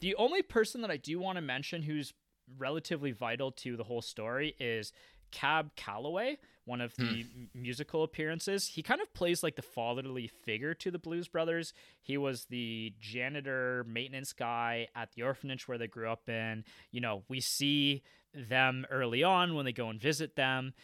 The 0.00 0.14
only 0.16 0.42
person 0.42 0.82
that 0.82 0.90
I 0.90 0.96
do 0.96 1.18
want 1.18 1.36
to 1.36 1.42
mention 1.42 1.82
who's 1.82 2.12
relatively 2.56 3.12
vital 3.12 3.52
to 3.52 3.76
the 3.76 3.84
whole 3.84 4.02
story 4.02 4.54
is 4.58 4.92
Cab 5.30 5.74
Calloway, 5.76 6.38
one 6.68 6.80
of 6.80 6.94
hmm. 6.94 7.04
the 7.04 7.20
m- 7.20 7.50
musical 7.54 8.04
appearances. 8.04 8.68
He 8.68 8.82
kind 8.82 9.00
of 9.00 9.12
plays 9.14 9.42
like 9.42 9.56
the 9.56 9.62
fatherly 9.62 10.28
figure 10.28 10.74
to 10.74 10.90
the 10.90 10.98
Blues 10.98 11.26
Brothers. 11.26 11.72
He 12.00 12.16
was 12.16 12.44
the 12.44 12.94
janitor, 13.00 13.84
maintenance 13.88 14.32
guy 14.32 14.88
at 14.94 15.12
the 15.12 15.22
orphanage 15.22 15.66
where 15.66 15.78
they 15.78 15.88
grew 15.88 16.10
up 16.10 16.28
in. 16.28 16.64
You 16.92 17.00
know, 17.00 17.24
we 17.28 17.40
see 17.40 18.02
them 18.34 18.86
early 18.90 19.24
on 19.24 19.54
when 19.54 19.64
they 19.64 19.72
go 19.72 19.88
and 19.88 20.00
visit 20.00 20.36
them. 20.36 20.74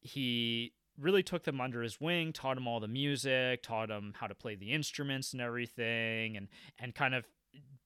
He 0.00 0.72
really 0.98 1.22
took 1.22 1.44
them 1.44 1.60
under 1.60 1.82
his 1.82 2.00
wing, 2.00 2.32
taught 2.32 2.54
them 2.54 2.68
all 2.68 2.80
the 2.80 2.88
music, 2.88 3.62
taught 3.62 3.88
them 3.88 4.14
how 4.16 4.26
to 4.26 4.34
play 4.34 4.54
the 4.54 4.72
instruments 4.72 5.32
and 5.32 5.42
everything, 5.42 6.36
and 6.36 6.48
and 6.78 6.94
kind 6.94 7.14
of 7.14 7.26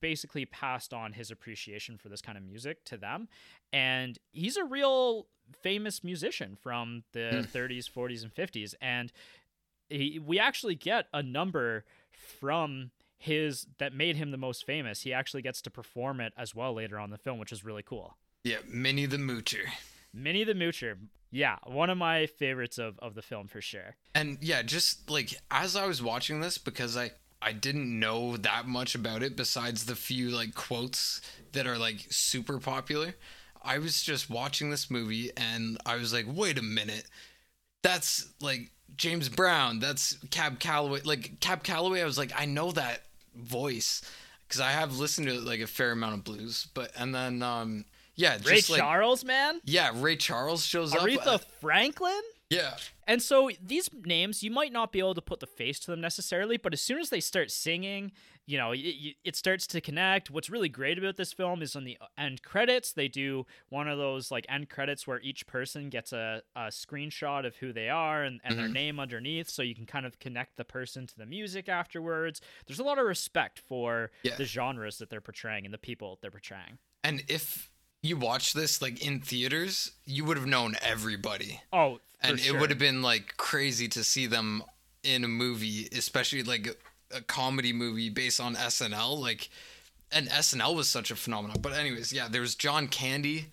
basically 0.01 0.45
passed 0.45 0.95
on 0.95 1.13
his 1.13 1.31
appreciation 1.31 1.99
for 1.99 2.09
this 2.09 2.21
kind 2.21 2.39
of 2.39 2.45
music 2.45 2.85
to 2.85 2.97
them. 2.97 3.29
And 3.73 4.19
he's 4.33 4.57
a 4.57 4.65
real 4.65 5.27
famous 5.63 6.05
musician 6.05 6.57
from 6.61 7.05
the 7.13 7.47
hmm. 7.53 7.57
30s, 7.57 7.91
40s, 7.91 8.23
and 8.23 8.35
50s. 8.35 8.75
And 8.81 9.13
he, 9.89 10.19
we 10.19 10.39
actually 10.39 10.75
get 10.75 11.07
a 11.13 11.23
number 11.23 11.85
from 12.41 12.91
his 13.19 13.67
that 13.79 13.93
made 13.93 14.17
him 14.17 14.31
the 14.31 14.37
most 14.37 14.65
famous. 14.65 15.03
He 15.03 15.13
actually 15.13 15.43
gets 15.43 15.61
to 15.63 15.71
perform 15.71 16.21
it 16.21 16.33
as 16.37 16.55
well 16.55 16.75
later 16.75 16.99
on 16.99 17.07
in 17.07 17.11
the 17.11 17.19
film, 17.19 17.39
which 17.39 17.53
is 17.53 17.65
really 17.65 17.83
cool. 17.83 18.17
Yeah, 18.45 18.59
Minnie 18.69 19.07
the 19.07 19.17
Moocher. 19.17 19.67
Minnie 20.13 20.45
the 20.45 20.55
Moocher. 20.55 20.97
Yeah, 21.31 21.57
one 21.65 21.91
of 21.91 21.99
my 21.99 22.27
favorites 22.27 22.79
of, 22.79 22.99
of 23.01 23.15
the 23.15 23.23
film 23.23 23.49
for 23.49 23.61
sure. 23.61 23.97
And 24.15 24.39
yeah, 24.41 24.63
just 24.63 25.11
like 25.11 25.35
as 25.51 25.77
I 25.77 25.87
was 25.87 26.03
watching 26.03 26.41
this, 26.41 26.57
because 26.57 26.97
I 26.97 27.11
I 27.41 27.53
didn't 27.53 27.99
know 27.99 28.37
that 28.37 28.67
much 28.67 28.95
about 28.95 29.23
it 29.23 29.37
besides 29.37 29.85
the 29.87 29.95
few 29.95 30.31
like 30.31 30.55
quotes 30.55 31.21
that 31.53 31.67
are 31.67 31.79
like 31.79 32.07
super 32.11 32.59
popular. 32.59 33.15
I 33.63 33.79
was 33.79 34.03
just 34.03 34.31
watching 34.31 34.71
this 34.71 34.91
movie 34.91 35.31
and 35.37 35.79
I 35.87 35.97
was 35.97 36.13
like, 36.13 36.27
wait 36.29 36.59
a 36.59 36.63
minute, 36.63 37.05
that's 37.83 38.29
like 38.41 38.71
James 38.97 39.29
Brown, 39.29 39.79
that's 39.79 40.17
Cab 40.31 40.59
Calloway. 40.59 41.01
Like 41.05 41.41
Cab 41.41 41.63
Calloway, 41.63 42.01
I 42.01 42.05
was 42.07 42.19
like, 42.19 42.33
I 42.37 42.45
know 42.45 42.73
that 42.73 43.03
voice 43.37 44.03
because 44.47 44.61
I 44.61 44.71
have 44.71 44.99
listened 44.99 45.29
to 45.29 45.35
like 45.41 45.61
a 45.61 45.67
fair 45.67 45.93
amount 45.93 46.15
of 46.15 46.25
blues, 46.25 46.67
but 46.75 46.91
and 46.97 47.15
then 47.15 47.43
um 47.43 47.85
yeah, 48.17 48.37
Ray 48.45 48.55
like 48.69 48.81
Charles, 48.81 49.25
man. 49.25 49.61
yeah, 49.65 49.93
Ray 49.95 50.17
Charles 50.17 50.65
shows 50.67 50.93
up. 50.93 51.03
Aretha 51.03 51.27
Uh, 51.27 51.39
Franklin. 51.61 52.21
Yeah, 52.51 52.77
And 53.07 53.21
so 53.23 53.51
these 53.63 53.91
names, 54.05 54.43
you 54.43 54.51
might 54.51 54.73
not 54.73 54.91
be 54.91 54.99
able 54.99 55.15
to 55.15 55.21
put 55.23 55.41
the 55.41 55.47
face 55.47 55.79
to 55.81 55.91
them 55.91 56.01
necessarily, 56.01 56.57
but 56.57 56.73
as 56.73 56.81
soon 56.81 56.99
as 56.99 57.11
they 57.11 57.21
start 57.21 57.51
singing, 57.51 58.13
you 58.47 58.57
know, 58.57 58.73
it, 58.73 59.17
it 59.23 59.37
starts 59.37 59.67
to 59.67 59.81
connect. 59.83 60.31
What's 60.31 60.49
really 60.49 60.71
great 60.71 60.97
about 60.97 61.17
this 61.19 61.35
film 61.35 61.61
is 61.61 61.77
on 61.77 61.85
the 61.85 61.99
uh, 62.01 62.07
end 62.17 62.43
credits, 62.43 62.93
they 62.93 63.07
do 63.09 63.45
one 63.69 63.87
of 63.87 63.99
those 63.99 64.31
like 64.31 64.47
end 64.49 64.71
credits 64.71 65.07
where 65.07 65.21
each 65.21 65.47
person 65.47 65.91
gets 65.91 66.13
a, 66.15 66.43
a 66.57 66.69
screenshot 66.69 67.47
of 67.47 67.57
who 67.57 67.73
they 67.73 67.91
are 67.91 68.23
and, 68.23 68.41
and 68.45 68.57
their 68.59 68.65
mm-hmm. 68.65 68.73
name 68.75 69.01
underneath, 69.01 69.51
so 69.51 69.61
you 69.61 69.75
can 69.75 69.85
kind 69.87 70.07
of 70.07 70.19
connect 70.19 70.57
the 70.57 70.65
person 70.65 71.07
to 71.07 71.19
the 71.19 71.27
music 71.27 71.69
afterwards. 71.69 72.41
There's 72.67 72.79
a 72.79 72.85
lot 72.85 72.99
of 72.99 73.05
respect 73.05 73.59
for 73.59 74.11
Yeah. 74.23 74.37
the 74.37 74.45
genres 74.45 74.97
that 74.99 75.11
they're 75.11 75.21
portraying 75.21 75.67
and 75.67 75.75
the 75.75 75.79
people 75.79 76.19
they're 76.23 76.31
portraying. 76.31 76.79
and 77.05 77.23
if 77.29 77.71
you 78.03 78.17
watch 78.17 78.53
this 78.53 78.81
like 78.81 79.05
in 79.05 79.21
theaters, 79.21 79.93
you 80.05 80.25
would 80.25 80.37
have 80.37 80.47
known 80.47 80.77
everybody. 80.83 81.61
Oh, 81.73 81.99
and 82.21 82.39
sure. 82.39 82.57
it 82.57 82.61
would 82.61 82.71
have 82.71 82.79
been 82.79 83.03
like 83.03 83.37
crazy 83.37 83.89
to 83.89 84.05
see 84.05 84.27
them 84.27 84.63
in 85.03 85.25
a 85.25 85.29
movie, 85.29 85.89
especially 85.93 86.43
like 86.43 86.67
a, 86.67 87.17
a 87.19 87.21
comedy 87.23 87.73
movie 87.73 88.11
based 88.11 88.41
on 88.41 88.55
SNL. 88.55 89.19
Like, 89.19 89.49
and 90.11 90.29
SNL 90.29 90.75
was 90.75 90.89
such 90.89 91.11
a 91.11 91.17
phenomenon. 91.17 91.59
But 91.61 91.75
anyways, 91.75 92.13
yeah, 92.13 92.29
there 92.29 92.41
was 92.41 92.55
John 92.55 92.89
Candy. 92.89 93.47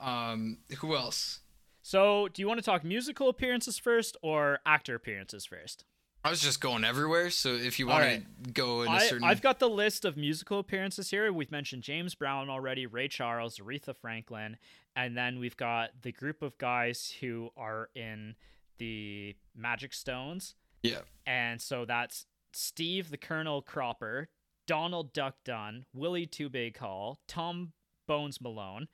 Um, 0.00 0.58
who 0.78 0.94
else? 0.94 1.40
So, 1.82 2.28
do 2.28 2.42
you 2.42 2.48
want 2.48 2.58
to 2.58 2.64
talk 2.64 2.84
musical 2.84 3.28
appearances 3.28 3.78
first 3.78 4.16
or 4.20 4.58
actor 4.66 4.94
appearances 4.94 5.46
first? 5.46 5.84
I 6.26 6.30
was 6.30 6.40
just 6.40 6.60
going 6.60 6.82
everywhere. 6.82 7.30
So 7.30 7.54
if 7.54 7.78
you 7.78 7.86
want 7.86 8.02
right. 8.02 8.44
to 8.44 8.50
go 8.50 8.82
in 8.82 8.88
a 8.88 8.92
I, 8.96 8.98
certain, 9.06 9.28
I've 9.28 9.40
got 9.40 9.60
the 9.60 9.68
list 9.68 10.04
of 10.04 10.16
musical 10.16 10.58
appearances 10.58 11.08
here. 11.08 11.32
We've 11.32 11.52
mentioned 11.52 11.84
James 11.84 12.16
Brown 12.16 12.50
already, 12.50 12.84
Ray 12.84 13.06
Charles, 13.06 13.58
Aretha 13.58 13.94
Franklin, 13.94 14.56
and 14.96 15.16
then 15.16 15.38
we've 15.38 15.56
got 15.56 15.90
the 16.02 16.10
group 16.10 16.42
of 16.42 16.58
guys 16.58 17.14
who 17.20 17.50
are 17.56 17.90
in 17.94 18.34
the 18.78 19.36
Magic 19.54 19.94
Stones. 19.94 20.56
yeah, 20.82 21.02
And 21.28 21.62
so 21.62 21.84
that's 21.84 22.26
Steve 22.52 23.10
the 23.10 23.18
Colonel 23.18 23.62
Cropper, 23.62 24.28
Donald 24.66 25.12
Duck 25.12 25.36
Dunn, 25.44 25.84
Willie 25.94 26.26
Too 26.26 26.48
Big 26.48 26.76
Hall, 26.78 27.20
Tom 27.28 27.72
Bones 28.08 28.40
Malone, 28.40 28.88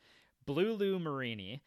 Blue 0.44 0.74
Lou 0.74 0.98
Marini, 0.98 1.62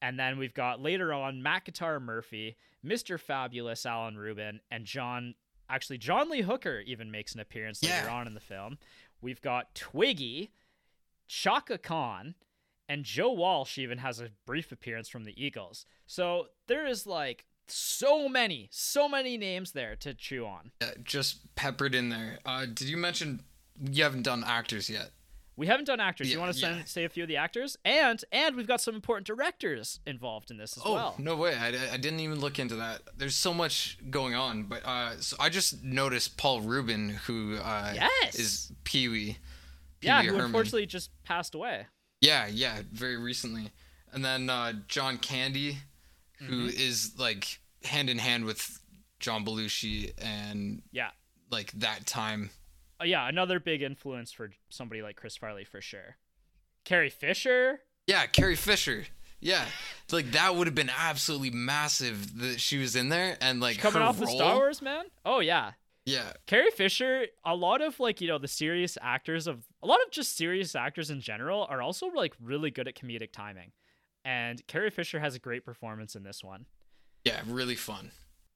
and 0.00 0.18
then 0.18 0.38
we've 0.38 0.54
got 0.54 0.80
later 0.80 1.12
on 1.12 1.44
Guitar 1.64 2.00
Murphy, 2.00 2.56
Mr. 2.84 3.18
Fabulous 3.18 3.84
Alan 3.86 4.16
Rubin, 4.16 4.60
and 4.70 4.84
John. 4.84 5.34
Actually, 5.70 5.98
John 5.98 6.30
Lee 6.30 6.42
Hooker 6.42 6.80
even 6.86 7.10
makes 7.10 7.34
an 7.34 7.40
appearance 7.40 7.82
later 7.82 8.08
on 8.08 8.26
in 8.26 8.34
the 8.34 8.40
film. 8.40 8.78
We've 9.20 9.42
got 9.42 9.74
Twiggy, 9.74 10.50
Chaka 11.26 11.76
Khan, 11.78 12.34
and 12.88 13.04
Joe 13.04 13.32
Walsh 13.32 13.76
even 13.76 13.98
has 13.98 14.20
a 14.20 14.30
brief 14.46 14.72
appearance 14.72 15.08
from 15.08 15.24
the 15.24 15.34
Eagles. 15.42 15.84
So 16.06 16.46
there 16.68 16.86
is 16.86 17.06
like 17.06 17.44
so 17.66 18.28
many, 18.28 18.68
so 18.70 19.08
many 19.08 19.36
names 19.36 19.72
there 19.72 19.94
to 19.96 20.14
chew 20.14 20.46
on. 20.46 20.70
yeah, 20.80 20.92
just 21.04 21.54
peppered 21.54 21.94
in 21.94 22.08
there. 22.08 22.38
Uh, 22.46 22.64
did 22.64 22.88
you 22.88 22.96
mention 22.96 23.42
you 23.78 24.02
haven't 24.02 24.22
done 24.22 24.42
actors 24.46 24.88
yet? 24.88 25.10
We 25.58 25.66
haven't 25.66 25.86
done 25.86 25.98
actors. 26.00 26.32
you 26.32 26.38
want 26.38 26.54
to 26.54 26.60
yeah. 26.60 26.84
say 26.84 27.04
a 27.04 27.08
few 27.08 27.24
of 27.24 27.28
the 27.28 27.36
actors, 27.36 27.76
and 27.84 28.24
and 28.32 28.54
we've 28.56 28.66
got 28.68 28.80
some 28.80 28.94
important 28.94 29.26
directors 29.26 29.98
involved 30.06 30.50
in 30.50 30.56
this 30.56 30.76
as 30.76 30.82
Oh 30.86 30.94
well. 30.94 31.14
no 31.18 31.34
way! 31.36 31.54
I, 31.56 31.68
I 31.94 31.96
didn't 31.96 32.20
even 32.20 32.38
look 32.40 32.58
into 32.58 32.76
that. 32.76 33.00
There's 33.16 33.34
so 33.34 33.52
much 33.52 33.98
going 34.08 34.34
on, 34.34 34.62
but 34.64 34.82
uh, 34.86 35.18
so 35.20 35.36
I 35.40 35.48
just 35.48 35.82
noticed 35.82 36.36
Paul 36.36 36.60
Rubin, 36.62 37.08
who 37.26 37.56
uh, 37.56 37.92
Yes. 37.94 38.36
is 38.36 38.72
Pee 38.84 39.08
Wee. 39.08 39.36
yeah, 40.00 40.22
who 40.22 40.28
Herman. 40.30 40.44
unfortunately 40.46 40.86
just 40.86 41.10
passed 41.24 41.54
away. 41.56 41.86
Yeah, 42.20 42.46
yeah, 42.46 42.82
very 42.92 43.16
recently. 43.16 43.70
And 44.12 44.24
then 44.24 44.48
uh, 44.48 44.72
John 44.86 45.18
Candy, 45.18 45.78
who 46.38 46.68
Mm-hmm. 46.68 46.80
is 46.80 47.14
like 47.18 47.58
hand 47.84 48.08
in 48.08 48.18
hand 48.18 48.44
with 48.44 48.80
John 49.18 49.44
Belushi 49.44 50.12
and 50.18 50.82
Yeah, 50.92 51.10
like 51.50 51.72
that 51.72 52.06
time. 52.06 52.50
Uh, 53.00 53.04
yeah, 53.04 53.28
another 53.28 53.60
big 53.60 53.82
influence 53.82 54.32
for 54.32 54.50
somebody 54.68 55.02
like 55.02 55.16
Chris 55.16 55.36
Farley 55.36 55.64
for 55.64 55.80
sure. 55.80 56.16
Carrie 56.84 57.10
Fisher. 57.10 57.80
Yeah, 58.06 58.26
Carrie 58.26 58.56
Fisher. 58.56 59.06
Yeah, 59.40 59.64
like 60.10 60.32
that 60.32 60.56
would 60.56 60.66
have 60.66 60.74
been 60.74 60.90
absolutely 60.90 61.50
massive 61.50 62.38
that 62.40 62.60
she 62.60 62.78
was 62.78 62.96
in 62.96 63.08
there 63.08 63.36
and 63.40 63.60
like 63.60 63.78
Coming 63.78 64.02
her 64.02 64.08
off 64.08 64.18
the 64.18 64.26
Star 64.26 64.56
Wars, 64.56 64.82
man. 64.82 65.04
Oh 65.24 65.38
yeah, 65.38 65.72
Yeah, 66.04 66.32
Carrie 66.46 66.72
Fisher, 66.72 67.26
a 67.44 67.54
lot 67.54 67.80
of 67.80 68.00
like, 68.00 68.20
you 68.20 68.26
know, 68.26 68.38
the 68.38 68.48
serious 68.48 68.98
actors 69.00 69.46
of 69.46 69.64
a 69.80 69.86
lot 69.86 70.00
of 70.04 70.10
just 70.10 70.36
serious 70.36 70.74
actors 70.74 71.10
in 71.10 71.20
general 71.20 71.66
are 71.70 71.80
also 71.80 72.08
like 72.08 72.34
really 72.42 72.72
good 72.72 72.88
at 72.88 72.96
comedic 72.96 73.30
timing. 73.30 73.70
And 74.24 74.66
Carrie 74.66 74.90
Fisher 74.90 75.20
has 75.20 75.36
a 75.36 75.38
great 75.38 75.64
performance 75.64 76.16
in 76.16 76.24
this 76.24 76.42
one. 76.42 76.66
yeah, 77.24 77.40
really 77.46 77.76
fun. 77.76 78.10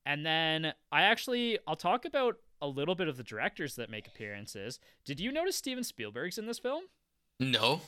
And 0.04 0.26
then 0.26 0.72
I 0.90 1.02
actually 1.02 1.60
I'll 1.68 1.76
talk 1.76 2.06
about 2.06 2.38
a 2.62 2.66
little 2.68 2.94
bit 2.94 3.08
of 3.08 3.18
the 3.18 3.22
directors 3.22 3.74
that 3.74 3.90
make 3.90 4.06
appearances. 4.06 4.78
Did 5.04 5.20
you 5.20 5.30
notice 5.32 5.56
Steven 5.56 5.84
Spielberg's 5.84 6.38
in 6.38 6.46
this 6.46 6.58
film? 6.58 6.84
No, 7.40 7.82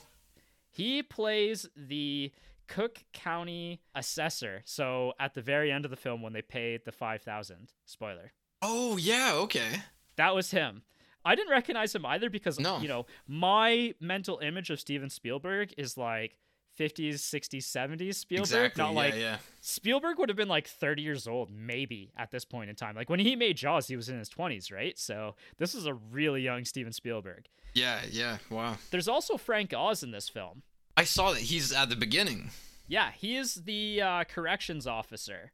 He 0.69 1.01
plays 1.01 1.67
the 1.75 2.31
Cook 2.67 3.03
County 3.13 3.81
assessor. 3.95 4.61
So 4.65 5.13
at 5.19 5.33
the 5.33 5.41
very 5.41 5.71
end 5.71 5.85
of 5.85 5.91
the 5.91 5.97
film 5.97 6.21
when 6.21 6.33
they 6.33 6.41
paid 6.41 6.81
the 6.85 6.91
5000, 6.91 7.71
spoiler. 7.85 8.33
Oh 8.61 8.97
yeah, 8.97 9.31
okay. 9.35 9.83
That 10.17 10.35
was 10.35 10.51
him. 10.51 10.83
I 11.23 11.35
didn't 11.35 11.51
recognize 11.51 11.95
him 11.95 12.05
either 12.05 12.29
because 12.29 12.59
No. 12.59 12.79
you 12.79 12.87
know, 12.87 13.05
my 13.27 13.93
mental 13.99 14.39
image 14.39 14.69
of 14.69 14.79
Steven 14.79 15.09
Spielberg 15.09 15.73
is 15.77 15.97
like 15.97 16.37
50s, 16.79 17.15
60s, 17.15 17.63
70s 17.63 18.15
Spielberg, 18.15 18.43
exactly. 18.43 18.83
not 18.83 18.91
yeah, 18.91 18.95
like 18.95 19.15
yeah. 19.15 19.37
Spielberg 19.61 20.19
would 20.19 20.29
have 20.29 20.37
been 20.37 20.47
like 20.47 20.67
30 20.67 21.01
years 21.01 21.27
old, 21.27 21.49
maybe 21.51 22.11
at 22.17 22.31
this 22.31 22.45
point 22.45 22.69
in 22.69 22.75
time. 22.75 22.95
Like 22.95 23.09
when 23.09 23.19
he 23.19 23.35
made 23.35 23.57
Jaws, 23.57 23.87
he 23.87 23.95
was 23.95 24.09
in 24.09 24.19
his 24.19 24.29
20s, 24.29 24.71
right? 24.71 24.97
So 24.97 25.35
this 25.57 25.75
is 25.75 25.85
a 25.85 25.93
really 25.93 26.41
young 26.41 26.65
Steven 26.65 26.93
Spielberg. 26.93 27.45
Yeah, 27.73 27.99
yeah. 28.09 28.37
Wow. 28.49 28.77
There's 28.91 29.07
also 29.07 29.37
Frank 29.37 29.73
Oz 29.73 30.03
in 30.03 30.11
this 30.11 30.29
film. 30.29 30.63
I 30.97 31.03
saw 31.03 31.33
that 31.33 31.41
he's 31.41 31.73
at 31.73 31.89
the 31.89 31.95
beginning. 31.95 32.51
Yeah, 32.87 33.11
he 33.11 33.35
is 33.35 33.55
the 33.55 34.01
uh, 34.01 34.23
corrections 34.23 34.87
officer. 34.87 35.51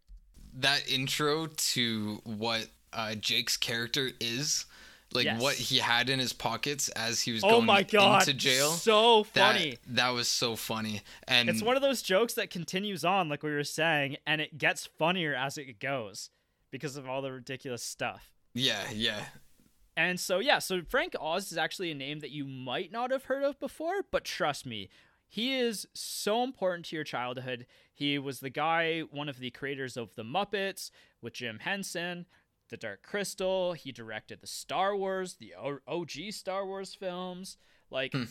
That 0.53 0.89
intro 0.91 1.47
to 1.47 2.21
what 2.23 2.67
uh, 2.93 3.15
Jake's 3.15 3.57
character 3.57 4.11
is, 4.19 4.65
like 5.13 5.25
Yes. 5.25 5.41
what 5.41 5.55
he 5.55 5.77
had 5.77 6.09
in 6.09 6.19
his 6.19 6.33
pockets 6.33 6.89
as 6.89 7.21
he 7.21 7.31
was 7.31 7.43
Oh 7.43 7.49
going 7.49 7.65
my 7.65 7.83
god, 7.83 8.21
into 8.27 8.33
jail. 8.33 8.71
so 8.71 9.25
that, 9.33 9.53
funny. 9.55 9.77
That 9.87 10.09
was 10.09 10.27
so 10.27 10.55
funny. 10.55 11.01
And 11.27 11.49
It's 11.49 11.61
one 11.61 11.75
of 11.75 11.81
those 11.81 12.01
jokes 12.01 12.33
that 12.35 12.49
continues 12.49 13.03
on, 13.03 13.27
like 13.29 13.43
we 13.43 13.51
were 13.51 13.63
saying, 13.63 14.17
and 14.25 14.39
it 14.41 14.57
gets 14.57 14.85
funnier 14.85 15.33
as 15.35 15.57
it 15.57 15.79
goes 15.79 16.29
because 16.71 16.95
of 16.97 17.07
all 17.09 17.21
the 17.21 17.31
ridiculous 17.31 17.83
stuff. 17.83 18.31
yeah, 18.53 18.89
yeah. 18.93 19.25
And 19.97 20.17
so, 20.19 20.39
yeah, 20.39 20.59
so 20.59 20.81
Frank 20.87 21.15
Oz 21.19 21.51
is 21.51 21.57
actually 21.57 21.91
a 21.91 21.95
name 21.95 22.19
that 22.21 22.31
you 22.31 22.45
might 22.45 22.93
not 22.93 23.11
have 23.11 23.25
heard 23.25 23.43
of 23.43 23.59
before, 23.59 24.03
but 24.09 24.23
trust 24.23 24.65
me, 24.65 24.89
he 25.27 25.53
is 25.59 25.85
so 25.93 26.43
important 26.43 26.85
to 26.87 26.95
your 26.95 27.03
childhood. 27.03 27.65
He 27.93 28.17
was 28.17 28.39
the 28.39 28.49
guy, 28.49 29.01
one 29.01 29.27
of 29.27 29.39
the 29.39 29.51
creators 29.51 29.97
of 29.97 30.15
the 30.15 30.23
Muppets 30.23 30.91
with 31.21 31.33
Jim 31.33 31.59
Henson, 31.59 32.25
The 32.71 32.77
Dark 32.77 33.03
Crystal. 33.03 33.73
He 33.73 33.91
directed 33.91 34.41
the 34.41 34.47
Star 34.47 34.95
Wars, 34.95 35.35
the 35.35 35.53
OG 35.87 36.31
Star 36.31 36.65
Wars 36.65 36.95
films. 36.95 37.57
Like 37.91 38.13
Hmm. 38.13 38.23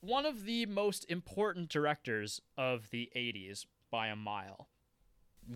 one 0.00 0.24
of 0.24 0.44
the 0.46 0.64
most 0.66 1.04
important 1.10 1.68
directors 1.68 2.40
of 2.56 2.88
the 2.90 3.10
80s 3.14 3.66
by 3.90 4.06
a 4.06 4.16
mile. 4.16 4.68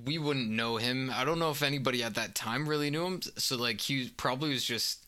we 0.05 0.19
wouldn't 0.19 0.50
know 0.50 0.76
him. 0.79 1.09
I 1.14 1.25
don't 1.25 1.38
know 1.38 1.50
if 1.53 1.62
anybody 1.62 2.03
at 2.03 2.14
that 2.17 2.35
time 2.35 2.69
really 2.69 2.91
knew 2.91 3.07
him. 3.07 3.21
So 3.37 3.57
like 3.57 3.81
he 3.81 4.09
probably 4.17 4.50
was 4.50 4.64
just 4.64 5.05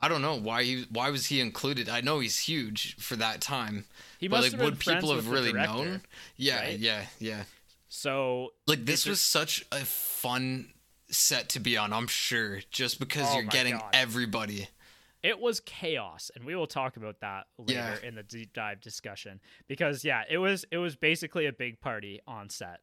I 0.00 0.08
don't 0.08 0.22
know 0.22 0.34
why 0.34 0.64
he 0.64 0.86
why 0.90 1.10
was 1.10 1.26
he 1.26 1.40
included. 1.40 1.88
I 1.88 2.00
know 2.00 2.18
he's 2.18 2.38
huge 2.40 2.96
for 2.96 3.14
that 3.16 3.40
time. 3.40 3.84
He 4.18 4.26
but 4.26 4.36
must 4.38 4.44
like 4.46 4.52
have 4.52 4.58
been 4.60 4.70
would 4.70 4.80
people 4.80 5.14
have 5.14 5.28
really 5.28 5.52
director, 5.52 5.72
known? 5.72 6.02
Yeah, 6.36 6.60
right? 6.60 6.78
yeah, 6.78 7.06
yeah. 7.20 7.44
So 7.88 8.54
Like 8.66 8.84
this 8.86 9.06
was 9.06 9.20
such 9.20 9.64
a 9.70 9.84
fun 9.84 10.72
set 11.10 11.48
to 11.50 11.60
be 11.60 11.76
on, 11.76 11.92
I'm 11.92 12.06
sure, 12.06 12.60
just 12.70 12.98
because 12.98 13.26
Oh 13.30 13.34
you're 13.36 13.44
getting 13.44 13.78
God. 13.78 13.90
everybody. 13.92 14.68
it 15.22 15.38
was 15.40 15.58
chaos 15.60 16.30
and 16.36 16.44
we 16.44 16.54
will 16.54 16.66
talk 16.68 16.96
about 16.96 17.18
that 17.20 17.46
later 17.58 17.72
Yeah. 18.02 18.08
in 18.08 18.14
the 18.14 18.22
deep 18.22 18.52
dive 18.52 18.80
discussion 18.80 19.40
because 19.66 20.04
yeah 20.04 20.22
it 20.30 20.38
was 20.38 20.64
it 20.70 20.78
was 20.78 20.94
basically 20.94 21.46
a 21.46 21.52
big 21.52 21.80
party 21.80 22.20
on 22.28 22.48
set 22.50 22.80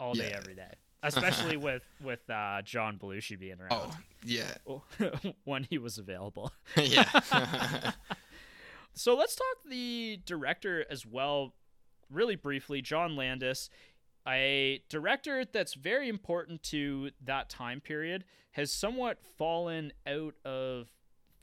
all 0.00 0.12
day 0.12 0.30
Yeah. 0.30 0.36
every 0.36 0.54
day 0.56 0.72
especially 1.04 1.56
with 1.68 1.84
with 2.02 2.28
uh 2.28 2.60
john 2.62 2.98
belushi 2.98 3.38
being 3.38 3.60
around 3.60 3.70
Oh, 3.70 3.96
yeah. 4.24 4.52
when 5.44 5.62
he 5.70 5.78
was 5.78 5.96
available 5.98 6.50
yeah. 6.76 7.08
so 8.94 9.14
let's 9.14 9.36
talk 9.36 9.46
the 9.70 10.18
director 10.24 10.84
as 10.90 11.06
well 11.06 11.54
really 12.10 12.36
briefly 12.36 12.82
john 12.82 13.14
landis 13.16 13.68
a 14.26 14.82
director 14.88 15.44
that's 15.44 15.74
very 15.74 16.08
important 16.08 16.62
to 16.64 17.10
that 17.24 17.48
time 17.48 17.80
period 17.80 18.24
has 18.52 18.72
somewhat 18.72 19.18
fallen 19.36 19.92
out 20.06 20.34
of 20.44 20.88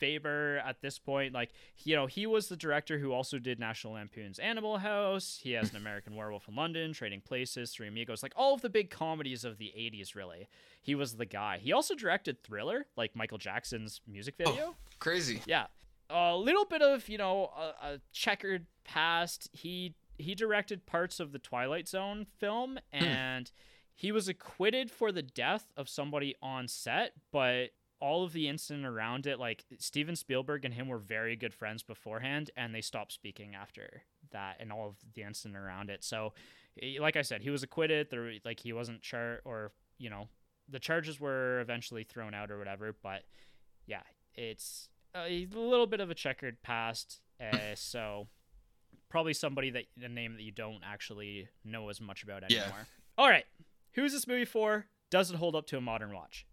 favor 0.04 0.62
at 0.66 0.82
this 0.82 1.00
point. 1.00 1.34
Like 1.34 1.52
you 1.84 1.96
know 1.96 2.08
he 2.08 2.26
was 2.26 2.48
the 2.48 2.58
director 2.58 2.98
who 3.00 3.14
also 3.14 3.40
did 3.40 3.60
national 3.60 3.94
lampoon's 3.94 4.40
animal 4.40 4.78
house. 4.80 5.40
He 5.42 5.54
has 5.54 5.70
an 5.70 5.78
american 5.78 6.16
werewolf 6.16 6.48
in 6.48 6.56
london 6.56 6.92
trading 6.94 7.22
places 7.22 7.72
three 7.72 7.88
amigos 7.88 8.22
like 8.22 8.34
all 8.36 8.54
of 8.54 8.62
the 8.62 8.70
big 8.70 8.90
comedies 8.90 9.46
of 9.46 9.58
the 9.58 9.72
80s 9.78 10.16
really. 10.16 10.50
He 10.82 10.96
was 10.96 11.16
the 11.16 11.26
guy. 11.26 11.60
He 11.60 11.72
also 11.72 11.96
directed 11.96 12.44
thriller 12.44 12.86
like 12.98 13.16
michael 13.16 13.38
jackson's 13.38 14.02
music 14.08 14.36
oh, 14.46 14.50
video. 14.50 14.66
oh, 14.70 14.76
crazy. 15.00 15.42
yeah. 15.46 15.68
A 16.10 16.36
little 16.36 16.66
bit 16.66 16.82
of 16.82 17.08
you 17.08 17.18
know 17.18 17.52
a, 17.58 17.94
a 17.94 18.00
checkered 18.12 18.66
past. 18.84 19.50
He 19.54 19.96
he 20.18 20.36
directed 20.36 20.86
parts 20.86 21.20
of 21.20 21.32
the 21.32 21.40
twilight 21.40 21.88
zone 21.88 22.26
film 22.40 22.78
and 22.92 23.52
he 23.96 24.12
was 24.12 24.28
acquitted 24.28 24.90
for 24.90 25.12
the 25.12 25.22
death 25.22 25.72
of 25.78 25.88
somebody 25.90 26.36
on 26.42 26.68
set 26.68 27.14
but 27.32 27.70
all 28.00 28.24
of 28.24 28.34
the 28.34 28.50
incident 28.50 28.86
around 28.86 29.26
it 29.26 29.40
like 29.40 29.64
steven 29.80 30.16
spielberg 30.16 30.66
and 30.66 30.74
him 30.74 30.88
were 30.88 30.98
very 30.98 31.36
good 31.36 31.54
friends 31.54 31.84
beforehand 31.84 32.52
and 32.58 32.74
they 32.76 32.82
stopped 32.82 33.12
speaking 33.14 33.56
after 33.56 34.04
that 34.32 34.58
and 34.60 34.72
all 34.72 34.88
of 34.88 34.96
the 35.14 35.22
incident 35.22 35.56
around 35.56 35.90
it. 35.90 36.04
So 36.04 36.34
like 37.00 37.16
i 37.16 37.22
said 37.22 37.42
he 37.42 37.52
was 37.52 37.62
acquitted 37.62 38.10
there 38.10 38.34
like 38.44 38.60
he 38.60 38.74
wasn't 38.74 39.02
char 39.02 39.42
or 39.46 39.72
you 40.00 40.10
know 40.10 40.28
the 40.68 40.80
charges 40.80 41.20
were 41.20 41.60
eventually 41.60 42.04
thrown 42.04 42.34
out 42.34 42.50
or 42.50 42.58
whatever 42.58 42.96
but 43.04 43.24
yeah 43.86 44.02
it's 44.34 44.90
a 45.14 45.48
little 45.54 45.86
bit 45.86 46.00
of 46.00 46.10
a 46.10 46.16
checkered 46.16 46.64
past 46.64 47.22
uh, 47.40 47.58
so 47.76 48.28
probably 49.14 49.34
somebody 49.34 49.70
that 49.70 49.84
a 50.04 50.10
name 50.10 50.34
that 50.34 50.42
you 50.42 50.52
don't 50.52 50.82
actually 50.84 51.48
know 51.64 51.90
as 51.90 52.02
much 52.02 52.24
about 52.24 52.44
anymore. 52.44 52.66
Yeah. 52.80 52.84
all 53.18 53.30
right 53.30 53.46
who's 53.92 54.12
this 54.12 54.26
movie 54.28 54.44
for 54.44 54.88
does 55.12 55.30
it 55.30 55.36
hold 55.38 55.56
up 55.56 55.68
to 55.68 55.78
a 55.78 55.82
modern 55.82 56.12
watch 56.14 56.48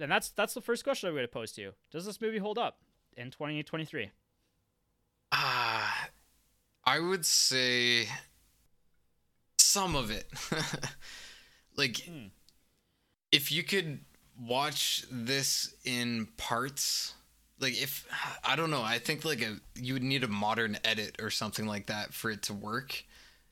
and 0.00 0.10
that's 0.10 0.30
that's 0.30 0.54
the 0.54 0.62
first 0.62 0.82
question 0.84 1.06
i'm 1.08 1.14
going 1.14 1.22
to 1.24 1.28
pose 1.30 1.52
to 1.52 1.60
you 1.60 1.72
does 1.90 2.06
this 2.06 2.18
movie 2.20 2.38
hold 2.38 2.56
up 2.56 2.78
in 3.16 3.30
2023 3.30 4.10
Ah, 5.32 6.08
I 6.86 6.98
would 7.00 7.26
say 7.26 8.08
some 9.58 9.94
of 9.94 10.10
it. 10.10 10.26
like, 11.76 11.98
Hmm. 12.06 12.28
if 13.30 13.52
you 13.52 13.62
could 13.62 14.00
watch 14.40 15.04
this 15.10 15.74
in 15.84 16.28
parts, 16.38 17.12
like 17.60 17.80
if 17.80 18.06
I 18.44 18.56
don't 18.56 18.70
know, 18.70 18.82
I 18.82 18.98
think 18.98 19.24
like 19.24 19.42
a 19.42 19.56
you 19.74 19.94
would 19.94 20.02
need 20.02 20.24
a 20.24 20.28
modern 20.28 20.78
edit 20.84 21.16
or 21.20 21.30
something 21.30 21.66
like 21.66 21.86
that 21.86 22.14
for 22.14 22.30
it 22.30 22.42
to 22.44 22.54
work. 22.54 23.04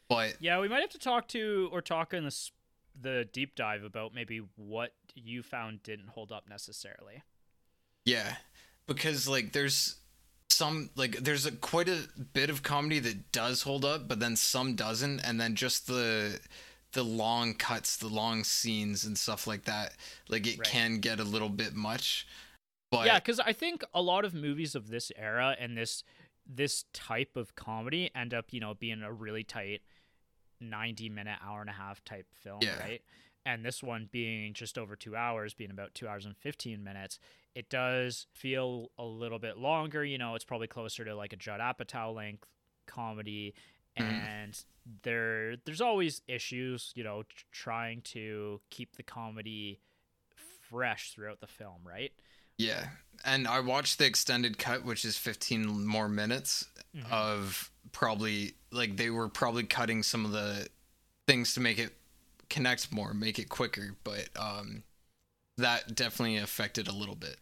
But 0.09 0.37
yeah 0.38 0.61
we 0.61 0.69
might 0.69 0.81
have 0.81 0.90
to 0.90 0.99
talk 0.99 1.29
to 1.29 1.69
or 1.73 1.81
talk 1.81 2.12
in 2.14 2.25
this 2.25 2.51
the 2.99 3.29
deep 3.33 3.55
dive 3.55 3.85
about 3.85 4.14
maybe 4.14 4.40
what 4.57 4.92
you 5.14 5.42
found 5.42 5.83
didn't 5.83 6.09
hold 6.09 6.33
up 6.33 6.49
necessarily 6.49 7.23
Yeah, 8.05 8.37
because 8.87 9.27
like 9.29 9.53
there's 9.53 9.97
some 10.49 10.90
like 10.97 11.19
there's 11.19 11.47
a 11.47 11.53
quite 11.53 11.88
a 11.88 12.09
bit 12.33 12.51
of 12.51 12.62
comedy 12.62 12.99
that 13.01 13.33
does 13.33 13.62
hold 13.62 13.85
up, 13.85 14.09
but 14.09 14.21
then 14.21 14.37
some 14.37 14.75
doesn't, 14.77 15.21
and 15.21 15.40
then 15.40 15.55
just 15.55 15.87
the 15.87 16.40
the 16.92 17.03
long 17.05 17.55
cuts, 17.55 17.97
the 17.97 18.09
long 18.09 18.45
scenes 18.45 19.05
and 19.05 19.19
stuff 19.19 19.47
like 19.47 19.64
that, 19.64 19.95
like 20.29 20.47
it 20.47 20.59
Right. 20.59 20.71
can 20.71 21.01
get 21.01 21.21
a 21.21 21.25
little 21.25 21.49
bit 21.51 21.75
much. 21.75 22.27
But 22.90 23.07
yeah 23.07 23.18
because 23.18 23.40
i 23.40 23.53
think 23.53 23.83
a 23.94 24.01
lot 24.03 24.25
of 24.25 24.33
movies 24.35 24.75
of 24.75 24.88
this 24.88 25.11
era 25.16 25.57
and 25.59 25.77
this 25.77 26.03
this 26.46 26.85
type 26.92 27.37
of 27.37 27.55
comedy 27.57 28.11
end 28.14 28.33
up 28.33 28.53
you 28.53 28.61
know 28.61 28.75
being 28.75 29.03
a 29.03 29.12
really 29.12 29.42
tight 29.44 29.81
90 30.61 31.09
minute 31.11 31.38
hour 31.44 31.61
and 31.61 31.70
a 31.70 31.72
half 31.75 32.03
type 32.05 32.27
film 32.33 32.61
Yeah. 32.62 32.79
right 32.81 33.03
and 33.44 33.64
this 33.64 33.83
one 33.83 34.09
being 34.11 34.55
just 34.55 34.79
over 34.79 34.96
two 34.96 35.14
hours 35.16 35.53
being 35.55 35.70
about 35.70 35.94
two 35.94 36.09
hours 36.09 36.25
and 36.27 36.37
15 36.37 36.83
minutes 36.83 37.18
it 37.55 37.68
does 37.68 38.27
feel 38.33 38.90
a 38.99 39.05
little 39.05 39.38
bit 39.38 39.59
longer 39.59 40.05
you 40.05 40.18
know 40.18 40.35
it's 40.35 40.44
probably 40.44 40.66
closer 40.68 41.05
to 41.05 41.14
like 41.14 41.33
a 41.33 41.37
judd 41.37 41.61
apatow 41.61 42.14
length 42.14 42.49
comedy 42.87 43.55
Mhm. 43.99 44.03
and 44.05 44.64
there 45.03 45.57
there's 45.64 45.81
always 45.81 46.20
issues 46.29 46.92
you 46.94 47.03
know 47.03 47.25
trying 47.51 48.03
to 48.03 48.61
keep 48.70 48.94
the 48.96 49.03
comedy 49.03 49.81
fresh 50.68 51.12
throughout 51.12 51.40
the 51.40 51.46
film 51.46 51.81
right 51.85 52.12
yeah, 52.59 52.88
and 53.25 53.47
I 53.47 53.61
watched 53.61 53.99
the 53.99 54.07
extended 54.07 54.59
cut, 54.59 54.85
which 54.85 55.05
is 55.05 55.16
15 55.19 55.87
more 55.87 56.09
minutes 56.09 56.66
Mhm. 56.95 57.11
of 57.11 57.71
probably 57.92 58.55
like 58.71 58.97
they 58.97 59.11
were 59.11 59.29
probably 59.29 59.64
cutting 59.64 60.03
some 60.03 60.25
of 60.25 60.33
the 60.33 60.69
things 61.27 61.55
to 61.55 61.61
make 61.61 61.79
it 61.79 61.92
connect 62.49 62.92
more, 62.92 63.12
make 63.14 63.38
it 63.38 63.49
quicker, 63.49 63.97
but 64.05 64.29
um 64.37 64.83
that 65.59 65.95
definitely 65.95 66.37
affected 66.37 66.87
a 66.87 66.92
little 66.92 67.14
bit. 67.16 67.38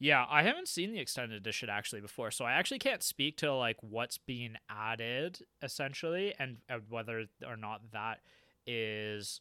Yeah, 0.00 0.24
I 0.28 0.42
haven't 0.42 0.68
seen 0.68 0.92
the 0.92 1.00
extended 1.00 1.36
edition 1.36 1.68
actually 1.68 2.00
before, 2.00 2.30
so 2.30 2.44
I 2.44 2.52
actually 2.52 2.78
can't 2.78 3.02
speak 3.02 3.36
to 3.38 3.52
like 3.52 3.76
what's 3.82 4.16
being 4.16 4.56
added 4.70 5.40
essentially, 5.62 6.34
and, 6.38 6.58
and 6.68 6.82
whether 6.88 7.26
or 7.46 7.56
not 7.56 7.90
that 7.92 8.20
is 8.66 9.40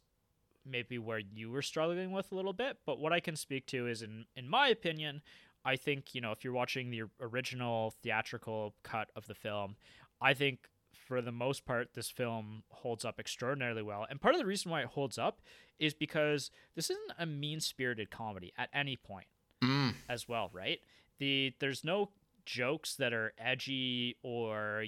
maybe 0.69 0.97
where 0.97 1.19
you 1.19 1.49
were 1.51 1.61
struggling 1.61 2.11
with 2.11 2.31
a 2.31 2.35
little 2.35 2.53
bit. 2.53 2.77
But 2.85 2.99
what 2.99 3.13
I 3.13 3.19
can 3.19 3.35
speak 3.35 3.65
to 3.67 3.87
is, 3.87 4.01
in 4.01 4.25
in 4.35 4.49
my 4.49 4.67
opinion, 4.67 5.21
I 5.65 5.75
think 5.75 6.13
you 6.13 6.21
know 6.21 6.31
if 6.31 6.43
you're 6.43 6.53
watching 6.53 6.89
the 6.89 7.03
original 7.19 7.93
theatrical 8.03 8.75
cut 8.83 9.09
of 9.15 9.27
the 9.27 9.35
film, 9.35 9.75
I 10.21 10.33
think 10.33 10.69
for 10.93 11.21
the 11.21 11.31
most 11.31 11.63
part 11.65 11.93
this 11.93 12.09
film 12.09 12.63
holds 12.69 13.05
up 13.05 13.19
extraordinarily 13.19 13.81
well. 13.83 14.05
And 14.09 14.19
part 14.19 14.35
of 14.35 14.39
the 14.39 14.45
reason 14.45 14.71
why 14.71 14.81
it 14.81 14.87
holds 14.87 15.17
up 15.17 15.41
is 15.79 15.93
because 15.93 16.51
this 16.75 16.89
isn't 16.89 17.11
a 17.17 17.25
mean-spirited 17.25 18.09
comedy 18.09 18.51
at 18.57 18.69
any 18.73 18.95
point 18.97 19.27
Mm, 19.63 19.93
as 20.09 20.27
well, 20.27 20.49
right? 20.53 20.79
The 21.19 21.53
there's 21.59 21.83
no 21.83 22.09
jokes 22.45 22.95
that 22.95 23.11
are 23.13 23.33
edgy 23.39 24.17
or 24.21 24.85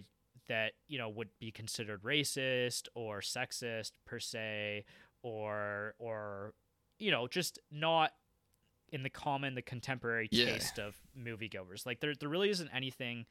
that 0.48 0.74
you 0.88 0.98
know 0.98 1.10
would 1.10 1.30
be 1.39 1.52
considered 1.52 2.04
racist 2.04 2.88
or 2.96 3.20
sexist 3.22 3.92
per 4.06 4.20
se 4.20 4.86
or 5.21 5.95
or 5.99 6.53
you 6.97 7.12
know 7.12 7.27
just 7.27 7.60
not 7.71 8.13
in 8.91 9.03
the 9.03 9.10
common 9.10 9.55
the 9.55 9.62
contemporary 9.62 10.27
Yeah. 10.32 10.45
taste 10.53 10.79
of 10.79 10.95
moviegoers 11.17 11.86
like 11.86 11.99
there 11.99 12.13
there 12.15 12.29
really 12.29 12.49
isn't 12.49 12.69
anything 12.73 13.25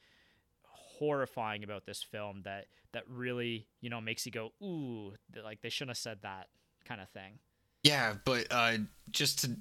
horrifying 0.63 1.63
about 1.63 1.85
this 1.85 2.03
film 2.03 2.41
that 2.43 2.65
that 2.93 3.03
really 3.09 3.67
you 3.81 3.89
know 3.89 4.01
makes 4.01 4.25
you 4.25 4.31
go 4.31 4.51
ooh 4.61 5.13
like 5.43 5.61
they 5.61 5.69
shouldn't 5.69 5.91
have 5.91 5.97
said 5.97 6.19
that 6.21 6.47
kind 6.85 7.01
of 7.01 7.09
thing 7.09 7.39
yeah, 7.81 8.15
but 8.25 8.47
uh 8.51 8.73
just 9.09 9.39
to 9.39 9.51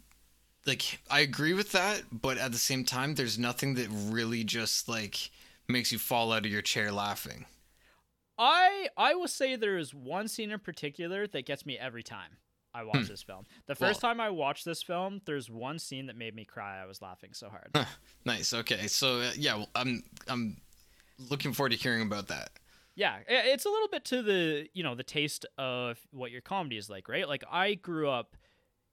like 0.67 0.99
I 1.09 1.21
agree 1.21 1.53
with 1.55 1.71
that, 1.71 2.03
but 2.11 2.37
at 2.37 2.51
the 2.51 2.59
same 2.59 2.85
time 2.85 3.15
there's 3.15 3.39
nothing 3.39 3.75
that 3.75 3.87
really 3.91 4.43
just 4.43 4.89
like 4.89 5.31
makes 5.69 5.93
you 5.93 5.99
fall 5.99 6.33
out 6.33 6.45
of 6.45 6.51
your 6.51 6.61
chair 6.61 6.91
laughing. 6.91 7.45
I 8.39 8.89
I 8.97 9.15
will 9.15 9.29
say 9.29 9.57
there 9.57 9.79
is 9.79 9.95
one 9.95 10.29
scene 10.29 10.51
in 10.51 10.59
particular 10.61 11.27
that 11.27 11.45
gets 11.47 11.67
me 11.67 11.77
every 11.79 12.03
time 12.03 12.37
I 12.75 12.85
watch 12.85 12.99
Hmm. 12.99 13.07
this 13.07 13.23
film. 13.23 13.47
The 13.67 13.75
first 13.75 14.03
Well- 14.03 14.13
time 14.13 14.21
I 14.21 14.31
watched 14.31 14.65
this 14.65 14.83
film, 14.83 15.21
there's 15.25 15.51
one 15.51 15.79
scene 15.79 16.07
that 16.07 16.17
made 16.17 16.35
me 16.35 16.45
cry. 16.45 16.81
I 16.81 16.87
was 16.87 17.03
laughing 17.03 17.33
so 17.33 17.49
hard. 17.51 17.75
Nice. 18.25 18.53
Okay. 18.53 18.87
So 18.87 19.21
uh, 19.21 19.33
yeah, 19.37 19.57
well, 19.57 19.71
I'm 19.75 20.03
I'm 20.29 20.61
looking 21.19 21.53
forward 21.53 21.71
to 21.71 21.77
hearing 21.77 22.03
about 22.03 22.29
that. 22.29 22.51
Yeah, 22.95 23.19
it's 23.29 23.65
a 23.65 23.69
little 23.71 23.89
bit 23.89 24.05
to 24.07 24.23
the 24.23 24.69
you 24.75 24.83
know 24.83 24.95
the 24.95 25.03
taste 25.05 25.47
of 25.57 25.99
what 26.11 26.31
your 26.31 26.41
comedy 26.41 26.77
is 26.77 26.89
like, 26.91 27.09
right? 27.09 27.27
Like 27.29 27.45
I 27.51 27.75
grew 27.75 28.09
up 28.11 28.37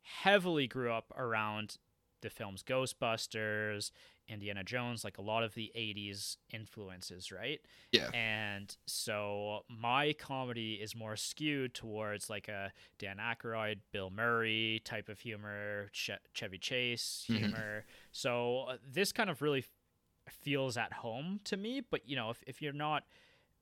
heavily 0.01 0.67
grew 0.67 0.91
up 0.91 1.11
around 1.17 1.77
the 2.21 2.29
films 2.29 2.63
Ghostbusters, 2.63 3.91
Indiana 4.27 4.63
Jones, 4.63 5.03
like 5.03 5.17
a 5.17 5.21
lot 5.21 5.43
of 5.43 5.53
the 5.53 5.71
80s 5.75 6.37
influences, 6.53 7.31
right? 7.31 7.59
Yeah. 7.91 8.09
And 8.13 8.75
so 8.85 9.61
my 9.69 10.13
comedy 10.13 10.75
is 10.75 10.95
more 10.95 11.15
skewed 11.15 11.73
towards 11.73 12.29
like 12.29 12.47
a 12.47 12.71
Dan 12.97 13.17
Aykroyd, 13.17 13.79
Bill 13.91 14.09
Murray 14.09 14.81
type 14.83 15.09
of 15.09 15.19
humor, 15.19 15.89
che- 15.91 16.17
Chevy 16.33 16.57
Chase 16.57 17.23
humor. 17.27 17.79
Mm-hmm. 17.79 17.89
So 18.11 18.65
uh, 18.69 18.77
this 18.87 19.11
kind 19.11 19.29
of 19.29 19.41
really 19.41 19.59
f- 19.59 20.33
feels 20.41 20.77
at 20.77 20.93
home 20.93 21.39
to 21.45 21.57
me, 21.57 21.81
but 21.81 22.07
you 22.07 22.15
know, 22.15 22.29
if, 22.29 22.43
if 22.47 22.61
you're 22.61 22.73
not 22.73 23.03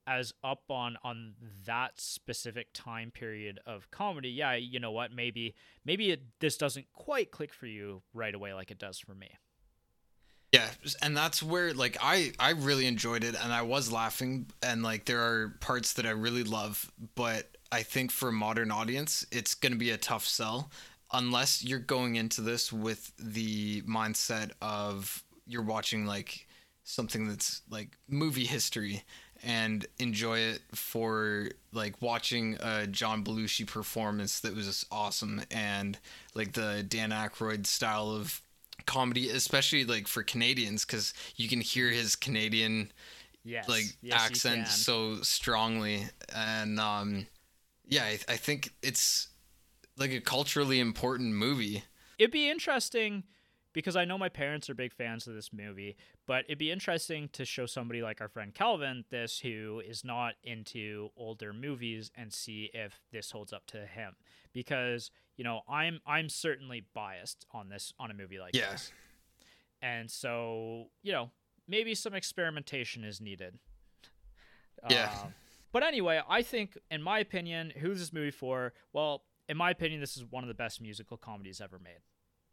as 0.05 0.33
up 0.43 0.63
on 0.69 0.97
on 1.03 1.33
that 1.65 1.99
specific 1.99 2.67
time 2.73 3.09
period 3.09 3.59
of 3.65 3.89
comedy 3.89 4.29
yeah 4.29 4.53
you 4.53 4.79
know 4.79 4.91
what 4.91 5.13
maybe 5.13 5.55
maybe 5.85 6.11
it, 6.11 6.21
this 6.39 6.57
doesn't 6.57 6.85
quite 6.93 7.31
click 7.31 7.53
for 7.53 7.67
you 7.67 8.01
right 8.13 8.35
away 8.35 8.53
like 8.53 8.69
it 8.69 8.77
does 8.77 8.99
for 8.99 9.15
me 9.15 9.31
yeah, 10.53 10.69
and 11.01 11.17
that's 11.17 11.41
where 11.41 11.73
like 11.73 11.97
I 11.99 12.31
I 12.39 12.51
really 12.51 12.85
enjoyed 12.85 13.23
it 13.23 13.35
and 13.43 13.51
I 13.51 13.63
was 13.63 13.91
laughing 13.91 14.45
and 14.61 14.83
like 14.83 15.05
there 15.05 15.19
are 15.19 15.55
parts 15.59 15.93
that 15.93 16.05
I 16.05 16.11
really 16.11 16.43
love, 16.43 16.91
but 17.15 17.57
I 17.71 17.81
think 17.81 18.11
for 18.11 18.29
a 18.29 18.33
modern 18.33 18.69
audience, 18.69 19.25
it's 19.31 19.55
going 19.55 19.71
to 19.71 19.77
be 19.79 19.89
a 19.89 19.97
tough 19.97 20.27
sell 20.27 20.69
unless 21.11 21.63
you're 21.63 21.79
going 21.79 22.17
into 22.17 22.41
this 22.41 22.71
with 22.71 23.11
the 23.17 23.81
mindset 23.81 24.51
of 24.61 25.23
you're 25.47 25.63
watching 25.63 26.05
like 26.05 26.47
something 26.83 27.27
that's 27.27 27.63
like 27.71 27.97
movie 28.07 28.45
history 28.45 29.03
and 29.43 29.87
enjoy 29.97 30.37
it 30.37 30.61
for 30.75 31.49
like 31.71 31.99
watching 31.99 32.57
a 32.61 32.85
John 32.85 33.23
Belushi 33.23 33.65
performance 33.65 34.39
that 34.41 34.55
was 34.55 34.85
awesome 34.91 35.41
and 35.49 35.97
like 36.35 36.53
the 36.53 36.85
Dan 36.87 37.09
Aykroyd 37.09 37.65
style 37.65 38.11
of 38.11 38.39
comedy, 38.85 39.29
especially 39.29 39.85
like 39.85 40.07
for 40.07 40.23
Canadians, 40.23 40.85
because 40.85 41.13
you 41.35 41.47
can 41.47 41.61
hear 41.61 41.89
his 41.89 42.15
Canadian 42.15 42.91
yes. 43.43 43.67
like 43.67 43.85
yes, 44.01 44.21
accent 44.21 44.67
so 44.67 45.21
strongly, 45.21 46.07
and 46.35 46.79
um, 46.79 47.27
yeah, 47.87 48.03
I, 48.03 48.19
I 48.29 48.37
think 48.37 48.73
it's 48.81 49.29
like 49.97 50.11
a 50.11 50.21
culturally 50.21 50.79
important 50.79 51.33
movie. 51.33 51.83
It'd 52.17 52.31
be 52.31 52.49
interesting 52.49 53.23
because 53.73 53.95
I 53.95 54.05
know 54.05 54.17
my 54.17 54.29
parents 54.29 54.69
are 54.69 54.75
big 54.75 54.93
fans 54.93 55.27
of 55.27 55.33
this 55.33 55.51
movie, 55.51 55.97
but 56.27 56.45
it'd 56.45 56.59
be 56.59 56.71
interesting 56.71 57.29
to 57.33 57.43
show 57.43 57.65
somebody 57.65 58.01
like 58.01 58.21
our 58.21 58.27
friend 58.27 58.53
Calvin 58.53 59.03
this 59.09 59.39
who 59.39 59.81
is 59.85 60.05
not 60.05 60.35
into 60.43 61.09
older 61.17 61.51
movies 61.51 62.11
and 62.15 62.31
see 62.31 62.69
if 62.73 63.01
this 63.11 63.31
holds 63.31 63.51
up 63.51 63.65
to 63.67 63.85
him 63.85 64.15
because 64.53 65.09
you 65.37 65.43
know 65.43 65.61
I'm 65.69 65.99
I'm 66.05 66.29
certainly 66.29 66.85
biased 66.93 67.45
on 67.51 67.69
this 67.69 67.93
on 67.99 68.11
a 68.11 68.13
movie 68.13 68.39
like 68.39 68.55
yeah. 68.55 68.71
this, 68.71 68.91
and 69.81 70.09
so 70.09 70.87
you 71.01 71.11
know 71.11 71.31
maybe 71.67 71.95
some 71.95 72.13
experimentation 72.13 73.03
is 73.03 73.21
needed. 73.21 73.59
Yeah. 74.89 75.09
Um, 75.23 75.33
but 75.71 75.81
anyway, 75.81 76.19
I 76.27 76.41
think, 76.41 76.77
in 76.91 77.01
my 77.01 77.19
opinion, 77.19 77.71
who's 77.77 77.99
this 77.99 78.11
movie 78.11 78.31
for? 78.31 78.73
Well, 78.91 79.23
in 79.47 79.55
my 79.55 79.71
opinion, 79.71 80.01
this 80.01 80.17
is 80.17 80.25
one 80.29 80.43
of 80.43 80.49
the 80.49 80.53
best 80.53 80.81
musical 80.81 81.15
comedies 81.15 81.61
ever 81.61 81.79
made. 81.79 82.01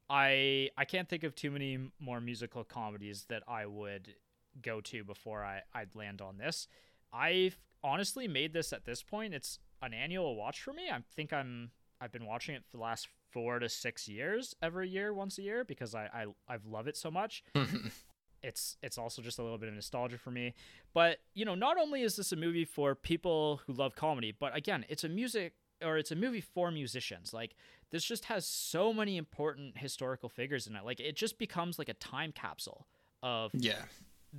I 0.09 0.71
I 0.77 0.85
can't 0.85 1.09
think 1.09 1.23
of 1.23 1.35
too 1.35 1.51
many 1.51 1.79
more 2.01 2.21
musical 2.21 2.65
comedies 2.65 3.27
that 3.29 3.43
I 3.47 3.67
would 3.67 4.15
go 4.63 4.81
to 4.81 5.05
before 5.05 5.45
I 5.45 5.63
I'd 5.73 5.95
land 5.95 6.21
on 6.21 6.39
this. 6.39 6.67
I've 7.13 7.59
honestly 7.85 8.27
made 8.27 8.53
this 8.53 8.73
at 8.73 8.85
this 8.85 9.03
point. 9.03 9.35
It's 9.35 9.59
an 9.83 9.95
annual 9.95 10.35
watch 10.35 10.63
for 10.63 10.73
me. 10.73 10.91
I 10.91 11.01
think 11.15 11.33
I'm 11.33 11.71
I've 12.01 12.13
been 12.13 12.27
watching 12.27 12.55
it 12.55 12.65
for 12.65 12.77
the 12.77 12.83
last 12.83 13.09
four 13.31 13.59
to 13.59 13.69
six 13.69 14.09
years, 14.09 14.55
every 14.63 14.89
year, 14.89 15.13
once 15.13 15.39
a 15.39 15.43
year, 15.43 15.65
because 15.65 15.95
I, 15.95 16.09
I 16.13 16.27
I've 16.49 16.67
loved 16.67 16.89
it 16.89 16.97
so 16.97 17.11
much. 17.11 17.45
it's 18.43 18.77
it's 18.83 18.99
also 18.99 19.23
just 19.23 19.39
a 19.39 19.43
little 19.43 19.59
bit 19.59 19.69
of 19.69 19.75
nostalgia 19.75 20.19
for 20.19 20.31
me. 20.31 20.55
But 20.95 21.19
you 21.35 21.45
know, 21.45 21.55
not 21.55 21.79
only 21.79 22.03
is 22.03 22.17
this 22.17 22.33
a 22.33 22.37
movie 22.37 22.65
for 22.65 22.95
people 22.95 23.61
who 23.67 23.73
love 23.73 23.95
comedy, 23.95 24.35
but 24.39 24.57
again, 24.57 24.85
it's 24.89 25.05
a 25.05 25.09
music 25.09 25.55
or 25.83 25.99
it's 25.99 26.11
a 26.11 26.17
movie 26.17 26.41
for 26.41 26.71
musicians. 26.71 27.33
Like 27.33 27.55
this 27.91 28.05
just 28.05 28.27
has 28.27 28.47
so 28.47 28.93
many 28.93 29.17
important 29.17 29.79
historical 29.79 30.29
figures 30.29 30.67
in 30.67 30.77
it. 30.77 30.85
Like 30.85 31.01
it 31.01 31.17
just 31.17 31.39
becomes 31.39 31.79
like 31.79 31.89
a 31.89 31.95
time 31.95 32.33
capsule 32.33 32.87
of 33.23 33.51
yeah 33.55 33.83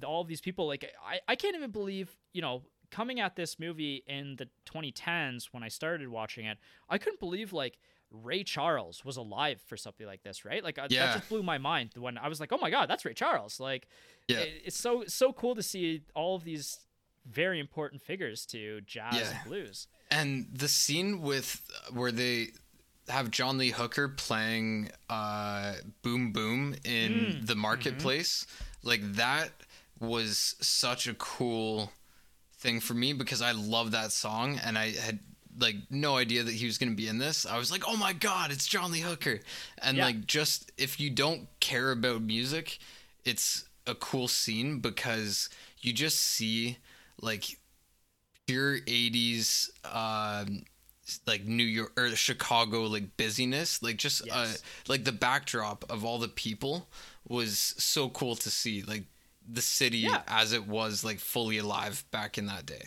all 0.05 0.21
of 0.21 0.27
these 0.27 0.41
people. 0.41 0.67
Like 0.67 0.91
I 1.05 1.19
I 1.27 1.35
can't 1.35 1.55
even 1.55 1.71
believe 1.71 2.15
you 2.33 2.41
know 2.41 2.63
coming 2.91 3.19
at 3.19 3.35
this 3.35 3.57
movie 3.59 4.03
in 4.07 4.35
the 4.35 4.47
2010s 4.65 5.45
when 5.51 5.63
I 5.63 5.69
started 5.69 6.09
watching 6.09 6.45
it, 6.45 6.57
I 6.89 6.97
couldn't 6.97 7.19
believe 7.19 7.53
like 7.53 7.77
Ray 8.11 8.43
Charles 8.43 9.05
was 9.05 9.15
alive 9.17 9.61
for 9.65 9.77
something 9.77 10.05
like 10.05 10.21
this, 10.23 10.43
right? 10.43 10.63
Like 10.63 10.77
yeah. 10.89 11.05
that 11.05 11.15
just 11.17 11.29
blew 11.29 11.41
my 11.43 11.57
mind 11.57 11.91
when 11.97 12.17
I 12.17 12.27
was 12.27 12.39
like, 12.41 12.51
"Oh 12.51 12.57
my 12.61 12.69
god, 12.69 12.89
that's 12.89 13.05
Ray 13.05 13.13
Charles!" 13.13 13.59
Like, 13.59 13.87
yeah. 14.27 14.39
it, 14.39 14.61
it's 14.65 14.77
so 14.77 15.05
so 15.07 15.31
cool 15.31 15.55
to 15.55 15.63
see 15.63 16.01
all 16.13 16.35
of 16.35 16.43
these 16.43 16.79
very 17.25 17.59
important 17.59 18.01
figures 18.01 18.45
to 18.47 18.81
jazz 18.81 19.13
Yeah. 19.15 19.29
and 19.39 19.47
blues. 19.47 19.87
And 20.09 20.47
the 20.51 20.67
scene 20.67 21.21
with 21.21 21.61
where 21.93 22.11
they 22.11 22.47
have 23.07 23.31
John 23.31 23.57
Lee 23.57 23.69
Hooker 23.69 24.09
playing 24.09 24.89
uh, 25.09 25.75
Boom 26.01 26.31
Boom 26.33 26.75
in 26.83 27.11
Mm, 27.13 27.47
the 27.47 27.55
marketplace, 27.55 28.45
like 28.83 29.01
that 29.13 29.51
was 29.99 30.55
such 30.59 31.07
a 31.07 31.13
cool 31.13 31.91
thing 32.61 32.79
for 32.79 32.93
me 32.93 33.13
because 33.13 33.41
I 33.41 33.51
love 33.51 33.91
that 33.91 34.11
song 34.11 34.59
and 34.63 34.77
I 34.77 34.91
had 34.91 35.19
like 35.59 35.75
no 35.89 36.15
idea 36.15 36.43
that 36.43 36.53
he 36.53 36.65
was 36.65 36.77
going 36.77 36.91
to 36.91 36.95
be 36.95 37.07
in 37.07 37.17
this. 37.17 37.45
I 37.45 37.57
was 37.57 37.71
like, 37.71 37.83
"Oh 37.87 37.97
my 37.97 38.13
god, 38.13 38.51
it's 38.51 38.65
John 38.67 38.91
Lee 38.91 39.01
Hooker." 39.01 39.39
And 39.81 39.97
Yeah. 39.97 40.05
like 40.05 40.25
just 40.25 40.71
if 40.77 40.99
you 40.99 41.09
don't 41.09 41.47
care 41.59 41.91
about 41.91 42.21
music, 42.21 42.79
it's 43.25 43.65
a 43.85 43.95
cool 43.95 44.27
scene 44.27 44.79
because 44.79 45.49
you 45.81 45.91
just 45.91 46.19
see 46.21 46.77
like 47.19 47.57
pure 48.47 48.77
80s 48.87 49.69
um 49.85 50.63
like 51.27 51.43
New 51.45 51.63
York 51.63 51.91
or 51.97 52.09
Chicago 52.15 52.83
like 52.83 53.17
busyness 53.17 53.81
like 53.83 53.97
just 53.97 54.21
uh 54.31 54.47
like 54.87 55.03
the 55.03 55.11
backdrop 55.11 55.83
of 55.89 56.05
all 56.05 56.19
the 56.19 56.27
people 56.27 56.87
was 57.27 57.75
so 57.77 58.09
cool 58.09 58.35
to 58.35 58.49
see 58.49 58.81
like 58.83 59.03
the 59.53 59.61
city 59.61 59.99
Yeah. 59.99 60.21
as 60.27 60.53
it 60.53 60.67
was 60.67 61.03
like 61.03 61.19
fully 61.19 61.57
alive 61.57 62.05
back 62.11 62.37
in 62.37 62.45
that 62.47 62.65
day 62.65 62.85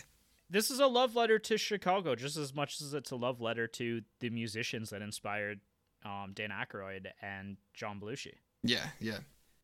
This 0.49 0.69
is 0.71 0.79
a 0.79 0.87
love 0.87 1.15
letter 1.15 1.39
to 1.39 1.57
Chicago 1.57 2.15
just 2.15 2.37
as 2.37 2.53
much 2.53 2.79
as 2.81 2.93
it's 2.93 3.11
a 3.11 3.15
love 3.15 3.41
letter 3.41 3.67
to 3.67 4.01
the 4.19 4.29
musicians 4.29 4.89
that 4.91 5.01
inspired 5.01 5.59
um, 6.03 6.31
Dan 6.33 6.51
Aykroyd 6.51 7.07
and 7.21 7.57
John 7.73 7.99
Belushi. 7.99 8.33
yeah 8.63 8.87
yeah 8.99 9.19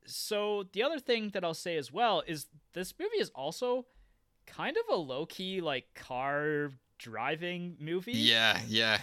so 0.05 0.65
the 0.73 0.81
other 0.83 0.99
thing 0.99 1.29
that 1.33 1.43
I'll 1.43 1.53
say 1.53 1.77
as 1.77 1.91
well 1.93 2.23
is 2.27 2.47
this 2.73 2.93
movie 2.99 3.17
is 3.17 3.29
also 3.35 3.85
kind 4.47 4.75
of 4.77 4.83
a 4.93 4.97
low 4.97 5.25
key 5.27 5.61
like 5.61 5.85
car 5.93 6.71
driving 6.97 7.77
movie. 7.79 8.13
yeah 8.13 8.59
yeah 8.67 8.99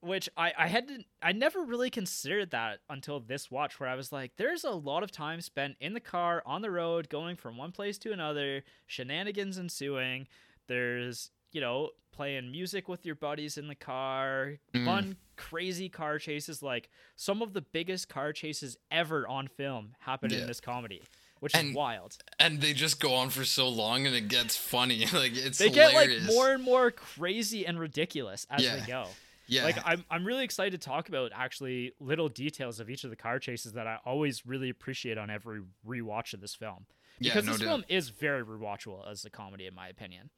Which 0.00 0.28
I 0.36 0.52
I 0.56 0.66
hadn't 0.68 1.06
I 1.20 1.32
never 1.32 1.60
really 1.62 1.90
considered 1.90 2.50
that 2.52 2.78
until 2.88 3.18
this 3.18 3.50
watch 3.50 3.80
where 3.80 3.88
I 3.88 3.96
was 3.96 4.12
like, 4.12 4.32
there's 4.36 4.62
a 4.62 4.70
lot 4.70 5.02
of 5.02 5.10
time 5.10 5.40
spent 5.40 5.76
in 5.80 5.92
the 5.92 6.00
car 6.00 6.40
on 6.46 6.62
the 6.62 6.70
road 6.70 7.08
going 7.08 7.34
from 7.36 7.56
one 7.56 7.72
place 7.72 7.98
to 7.98 8.12
another, 8.12 8.62
shenanigans 8.86 9.58
ensuing. 9.58 10.28
There's 10.68 11.30
you 11.52 11.60
know 11.60 11.90
playing 12.12 12.50
music 12.50 12.88
with 12.88 13.04
your 13.06 13.14
buddies 13.14 13.56
in 13.58 13.66
the 13.68 13.74
car, 13.74 14.58
Mm. 14.74 14.84
fun 14.84 15.16
crazy 15.36 15.88
car 15.88 16.18
chases. 16.18 16.62
Like 16.62 16.90
some 17.16 17.42
of 17.42 17.52
the 17.52 17.62
biggest 17.62 18.08
car 18.08 18.32
chases 18.32 18.76
ever 18.90 19.26
on 19.26 19.48
film 19.48 19.94
happen 20.00 20.30
Yeah. 20.30 20.38
in 20.40 20.46
this 20.46 20.60
comedy, 20.60 21.02
which 21.40 21.54
And 21.56 21.70
is 21.70 21.74
wild. 21.74 22.18
and 22.38 22.60
they 22.60 22.72
just 22.72 23.00
go 23.00 23.14
on 23.14 23.30
for 23.30 23.44
so 23.44 23.68
long 23.68 24.06
and 24.06 24.14
it 24.14 24.28
gets 24.28 24.56
funny 24.56 25.06
like 25.12 25.32
it's 25.36 25.58
They 25.58 25.70
hilarious. 25.70 26.22
get 26.22 26.26
like 26.28 26.34
more 26.34 26.52
and 26.52 26.62
more 26.62 26.90
crazy 26.92 27.66
and 27.66 27.80
ridiculous 27.80 28.46
as 28.50 28.62
Yeah. 28.62 28.76
they 28.76 28.86
go. 28.86 29.08
Yeah 29.48 29.64
Like 29.64 29.78
I'm 29.84 30.04
I'm 30.10 30.24
really 30.24 30.44
excited 30.44 30.80
to 30.80 30.88
talk 30.88 31.08
about 31.08 31.32
actually 31.34 31.92
little 31.98 32.28
details 32.28 32.78
of 32.80 32.88
each 32.90 33.02
of 33.04 33.10
the 33.10 33.16
car 33.16 33.38
chases 33.38 33.72
that 33.72 33.86
I 33.86 33.98
always 34.04 34.46
really 34.46 34.68
appreciate 34.70 35.18
on 35.18 35.30
every 35.30 35.60
rewatch 35.86 36.32
of 36.34 36.40
this 36.40 36.54
film. 36.54 36.86
Yeah, 37.18 37.32
Because 37.32 37.46
no 37.46 37.52
this 37.52 37.60
doubt. 37.62 37.66
film 37.68 37.84
is 37.88 38.10
very 38.10 38.44
rewatchable 38.44 39.10
as 39.10 39.24
a 39.24 39.30
comedy 39.30 39.66
in 39.66 39.74
my 39.74 39.88
opinion. 39.88 40.30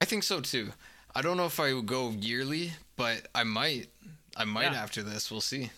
I 0.00 0.04
think 0.04 0.22
so 0.22 0.40
too. 0.40 0.70
I 1.14 1.22
don't 1.22 1.36
know 1.36 1.46
if 1.46 1.58
I 1.60 1.72
would 1.74 1.86
go 1.86 2.10
yearly, 2.10 2.72
but 2.96 3.26
I 3.34 3.44
might. 3.44 3.88
I 4.36 4.44
might 4.44 4.72
Yeah. 4.72 4.82
after 4.82 5.02
this. 5.02 5.30
We'll 5.30 5.40
see. 5.40 5.70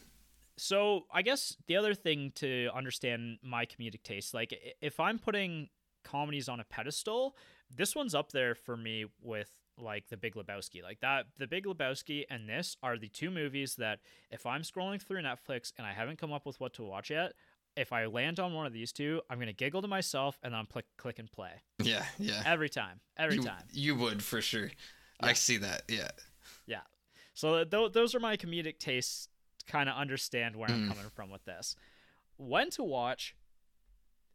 So 0.57 1.07
I 1.13 1.23
guess 1.23 1.57
the 1.67 1.77
other 1.77 1.95
thing 1.95 2.31
to 2.37 2.69
understand 2.75 3.39
my 3.43 3.67
comedic 3.67 4.03
taste, 4.05 4.33
like 4.35 4.55
if 4.81 5.01
I'm 5.01 5.19
putting 5.19 5.69
comedies 6.05 6.49
on 6.49 6.61
a 6.61 6.65
pedestal, 6.65 7.37
this 7.75 7.97
one's 7.97 8.15
up 8.15 8.31
there 8.31 8.55
for 8.55 8.77
me 8.77 9.07
with 9.21 9.51
like 9.79 10.09
The 10.09 10.17
Big 10.17 10.35
Lebowski. 10.35 10.83
Like 10.83 11.01
that, 11.01 11.27
The 11.39 11.47
Big 11.47 11.67
Lebowski 11.67 12.25
and 12.31 12.49
this 12.49 12.77
are 12.83 12.99
the 12.99 13.09
two 13.09 13.31
movies 13.31 13.77
that 13.77 14.01
if 14.31 14.47
I'm 14.47 14.63
scrolling 14.63 15.03
through 15.03 15.23
Netflix 15.23 15.73
and 15.77 15.87
I 15.87 15.93
haven't 15.93 16.19
come 16.19 16.33
up 16.33 16.47
with 16.47 16.61
what 16.61 16.75
to 16.75 16.83
watch 16.83 17.11
yet, 17.11 17.33
if 17.77 17.93
I 17.93 18.07
land 18.07 18.39
on 18.39 18.55
one 18.55 18.67
of 18.67 18.73
these 18.73 18.93
two, 18.93 19.21
I'm 19.29 19.39
gonna 19.39 19.53
giggle 19.53 19.83
to 19.83 19.89
myself 19.89 20.39
and 20.43 20.53
then 20.53 20.61
I'm 20.61 20.67
click 20.67 20.87
click 20.97 21.19
and 21.19 21.31
play 21.31 21.51
Yeah, 21.83 22.05
yeah. 22.19 22.43
every 22.47 22.69
time, 22.69 23.01
every 23.17 23.37
you, 23.37 23.43
time. 23.43 23.65
You 23.73 23.97
would 23.97 24.23
for 24.23 24.41
sure. 24.41 24.71
I 25.21 25.33
see 25.33 25.57
that. 25.59 25.83
Yeah. 25.89 26.11
Yeah. 26.67 26.83
So 27.35 27.65
th- 27.65 27.93
those 27.93 28.15
are 28.15 28.21
my 28.21 28.37
comedic 28.37 28.79
tastes. 28.79 29.29
Kind 29.67 29.89
of 29.89 29.97
understand 29.97 30.57
where 30.57 30.71
I'm 30.71 30.85
mm. 30.85 30.89
coming 30.89 31.11
from 31.15 31.31
with 31.31 31.45
this. 31.47 31.75
When 32.37 32.69
to 32.71 32.85
watch? 32.85 33.35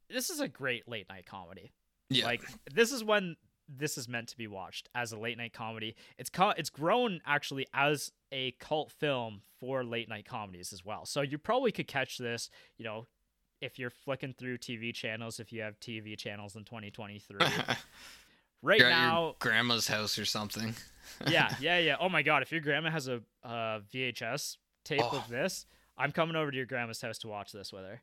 This 0.09 0.31
is 0.31 0.39
a 0.39 0.47
great 0.47 0.87
late 0.87 1.07
night 1.07 1.25
comedy. 1.25 1.71
Yeah. 2.09 2.25
Like 2.25 2.41
this 2.73 2.91
is 2.91 3.03
when 3.03 3.35
this 3.77 3.97
is 3.97 4.07
meant 4.07 4.27
to 4.29 4.37
be 4.37 4.47
watched 4.47 4.89
as 4.95 5.11
a 5.11 5.17
late 5.17 5.37
night 5.37 5.53
comedy. 5.53 5.95
It's 6.17 6.29
co- 6.29 6.53
it's 6.57 6.69
grown 6.69 7.21
actually 7.25 7.67
as 7.73 8.11
a 8.31 8.51
cult 8.59 8.91
film 8.91 9.41
for 9.59 9.83
late 9.83 10.09
night 10.09 10.25
comedies 10.25 10.73
as 10.73 10.83
well. 10.83 11.05
So 11.05 11.21
you 11.21 11.37
probably 11.37 11.71
could 11.71 11.87
catch 11.87 12.17
this, 12.17 12.49
you 12.77 12.85
know, 12.85 13.05
if 13.61 13.77
you're 13.77 13.89
flicking 13.89 14.33
through 14.33 14.57
TV 14.57 14.93
channels 14.93 15.39
if 15.39 15.51
you 15.51 15.61
have 15.61 15.79
TV 15.79 16.17
channels 16.17 16.55
in 16.55 16.63
2023. 16.63 17.37
right 18.61 18.79
now, 18.81 19.23
your 19.23 19.35
grandma's 19.39 19.87
house 19.87 20.17
or 20.17 20.25
something. 20.25 20.73
yeah, 21.27 21.53
yeah, 21.61 21.77
yeah. 21.79 21.95
Oh 21.99 22.09
my 22.09 22.21
god, 22.21 22.41
if 22.41 22.51
your 22.51 22.61
grandma 22.61 22.89
has 22.89 23.07
a 23.07 23.21
uh, 23.43 23.79
VHS 23.93 24.57
tape 24.83 25.01
Oh. 25.03 25.17
of 25.17 25.27
this, 25.29 25.65
I'm 25.97 26.11
coming 26.11 26.35
over 26.35 26.51
to 26.51 26.57
your 26.57 26.65
grandma's 26.65 27.01
house 27.01 27.17
to 27.19 27.27
watch 27.27 27.51
this 27.51 27.71
with 27.73 27.83
her. 27.83 28.01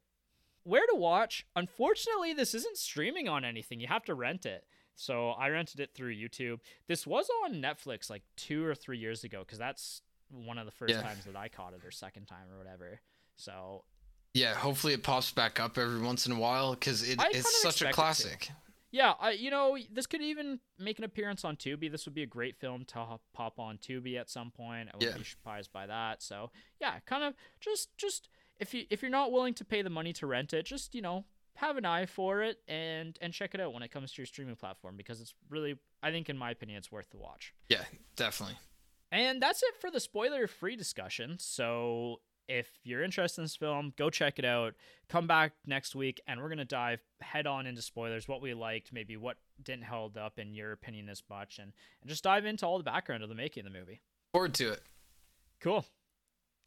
Where 0.64 0.86
to 0.86 0.94
watch? 0.96 1.46
Unfortunately, 1.54 2.32
this 2.34 2.52
isn't 2.54 2.76
streaming 2.76 3.28
on 3.28 3.44
anything. 3.44 3.78
You 3.80 3.86
have 3.86 4.04
to 4.06 4.14
rent 4.14 4.44
it. 4.46 4.64
So 4.96 5.30
I 5.30 5.48
rented 5.50 5.78
it 5.80 5.90
through 5.94 6.14
YouTube. 6.16 6.58
This 6.88 7.06
was 7.06 7.28
on 7.44 7.54
Netflix 7.62 8.10
like 8.10 8.22
two 8.36 8.64
or 8.64 8.74
three 8.74 8.98
years 8.98 9.22
ago 9.24 9.40
because 9.40 9.58
that's 9.58 10.02
one 10.30 10.58
of 10.58 10.64
the 10.66 10.72
first 10.72 10.94
Yeah. 10.94 11.02
times 11.02 11.24
that 11.26 11.36
I 11.36 11.48
caught 11.48 11.74
it 11.74 11.84
or 11.84 11.90
second 11.90 12.26
time 12.26 12.50
or 12.52 12.58
whatever. 12.58 13.00
So 13.36 13.84
Yeah, 14.34 14.54
hopefully 14.54 14.92
it 14.94 15.02
pops 15.02 15.30
back 15.30 15.60
up 15.60 15.78
every 15.78 16.00
once 16.00 16.26
in 16.26 16.32
a 16.32 16.38
while 16.38 16.74
because 16.74 17.08
it, 17.08 17.20
it's 17.30 17.62
such 17.62 17.82
a 17.82 17.88
expect 17.88 17.88
it 17.88 17.88
to. 17.88 17.92
classic. 17.94 18.50
Yeah, 18.90 19.14
I, 19.20 19.32
you 19.32 19.50
know, 19.50 19.76
this 19.92 20.06
could 20.06 20.22
even 20.22 20.60
make 20.78 20.96
an 20.98 21.04
appearance 21.04 21.44
on 21.44 21.56
Tubi. 21.56 21.90
This 21.90 22.06
would 22.06 22.14
be 22.14 22.22
a 22.22 22.26
great 22.26 22.56
film 22.56 22.84
to 22.86 23.18
pop 23.34 23.58
on 23.58 23.76
Tubi 23.78 24.18
at 24.18 24.30
some 24.30 24.50
point. 24.50 24.88
I 24.92 24.96
wouldn't 24.96 25.12
Yeah. 25.12 25.18
be 25.18 25.24
surprised 25.24 25.72
by 25.72 25.86
that. 25.86 26.22
So 26.22 26.50
yeah, 26.80 26.98
kind 27.00 27.22
of 27.22 27.34
just 27.60 27.94
just 27.98 28.28
if 28.58 28.72
you 28.72 28.86
if 28.88 29.02
you're 29.02 29.10
not 29.10 29.32
willing 29.32 29.52
to 29.54 29.64
pay 29.64 29.82
the 29.82 29.90
money 29.90 30.12
to 30.14 30.26
rent 30.26 30.54
it, 30.54 30.64
just 30.64 30.94
you 30.94 31.02
know 31.02 31.26
have 31.56 31.76
an 31.76 31.84
eye 31.84 32.06
for 32.06 32.42
it 32.42 32.58
and 32.68 33.18
and 33.20 33.32
check 33.32 33.54
it 33.54 33.60
out 33.60 33.72
when 33.72 33.82
it 33.82 33.90
comes 33.90 34.12
to 34.12 34.22
your 34.22 34.26
streaming 34.26 34.56
platform 34.56 34.96
because 34.96 35.20
it's 35.20 35.34
really 35.50 35.76
I 36.02 36.10
think 36.10 36.28
in 36.28 36.38
my 36.38 36.50
opinion 36.50 36.78
it's 36.78 36.92
worth 36.92 37.10
the 37.10 37.18
watch. 37.18 37.54
Yeah, 37.68 37.82
definitely. 38.16 38.56
And 39.12 39.40
that's 39.40 39.62
it 39.62 39.74
for 39.80 39.90
the 39.90 40.00
spoiler 40.00 40.46
free 40.46 40.76
discussion. 40.76 41.36
So 41.38 42.20
if 42.48 42.68
you're 42.84 43.02
interested 43.02 43.40
in 43.40 43.44
this 43.44 43.56
film, 43.56 43.92
go 43.96 44.10
check 44.10 44.38
it 44.38 44.44
out. 44.44 44.74
Come 45.08 45.26
back 45.26 45.52
next 45.66 45.94
week 45.94 46.20
and 46.26 46.40
we're 46.40 46.48
going 46.48 46.58
to 46.58 46.64
dive 46.64 47.00
head 47.20 47.46
on 47.46 47.66
into 47.66 47.82
spoilers, 47.82 48.28
what 48.28 48.40
we 48.42 48.54
liked, 48.54 48.92
maybe 48.92 49.16
what 49.16 49.36
didn't 49.62 49.84
hold 49.84 50.16
up 50.16 50.38
in 50.38 50.54
your 50.54 50.72
opinion 50.72 51.08
as 51.08 51.22
much, 51.28 51.58
and, 51.58 51.72
and 52.02 52.10
just 52.10 52.24
dive 52.24 52.44
into 52.44 52.66
all 52.66 52.78
the 52.78 52.84
background 52.84 53.22
of 53.22 53.28
the 53.28 53.34
making 53.34 53.66
of 53.66 53.72
the 53.72 53.78
movie. 53.78 54.00
Forward 54.32 54.54
to 54.54 54.72
it. 54.72 54.82
Cool. 55.60 55.84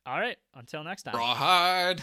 All 0.06 0.20
right. 0.20 0.38
Until 0.56 0.84
next 0.84 1.04
time. 1.04 1.16
Rawhide. 1.16 1.98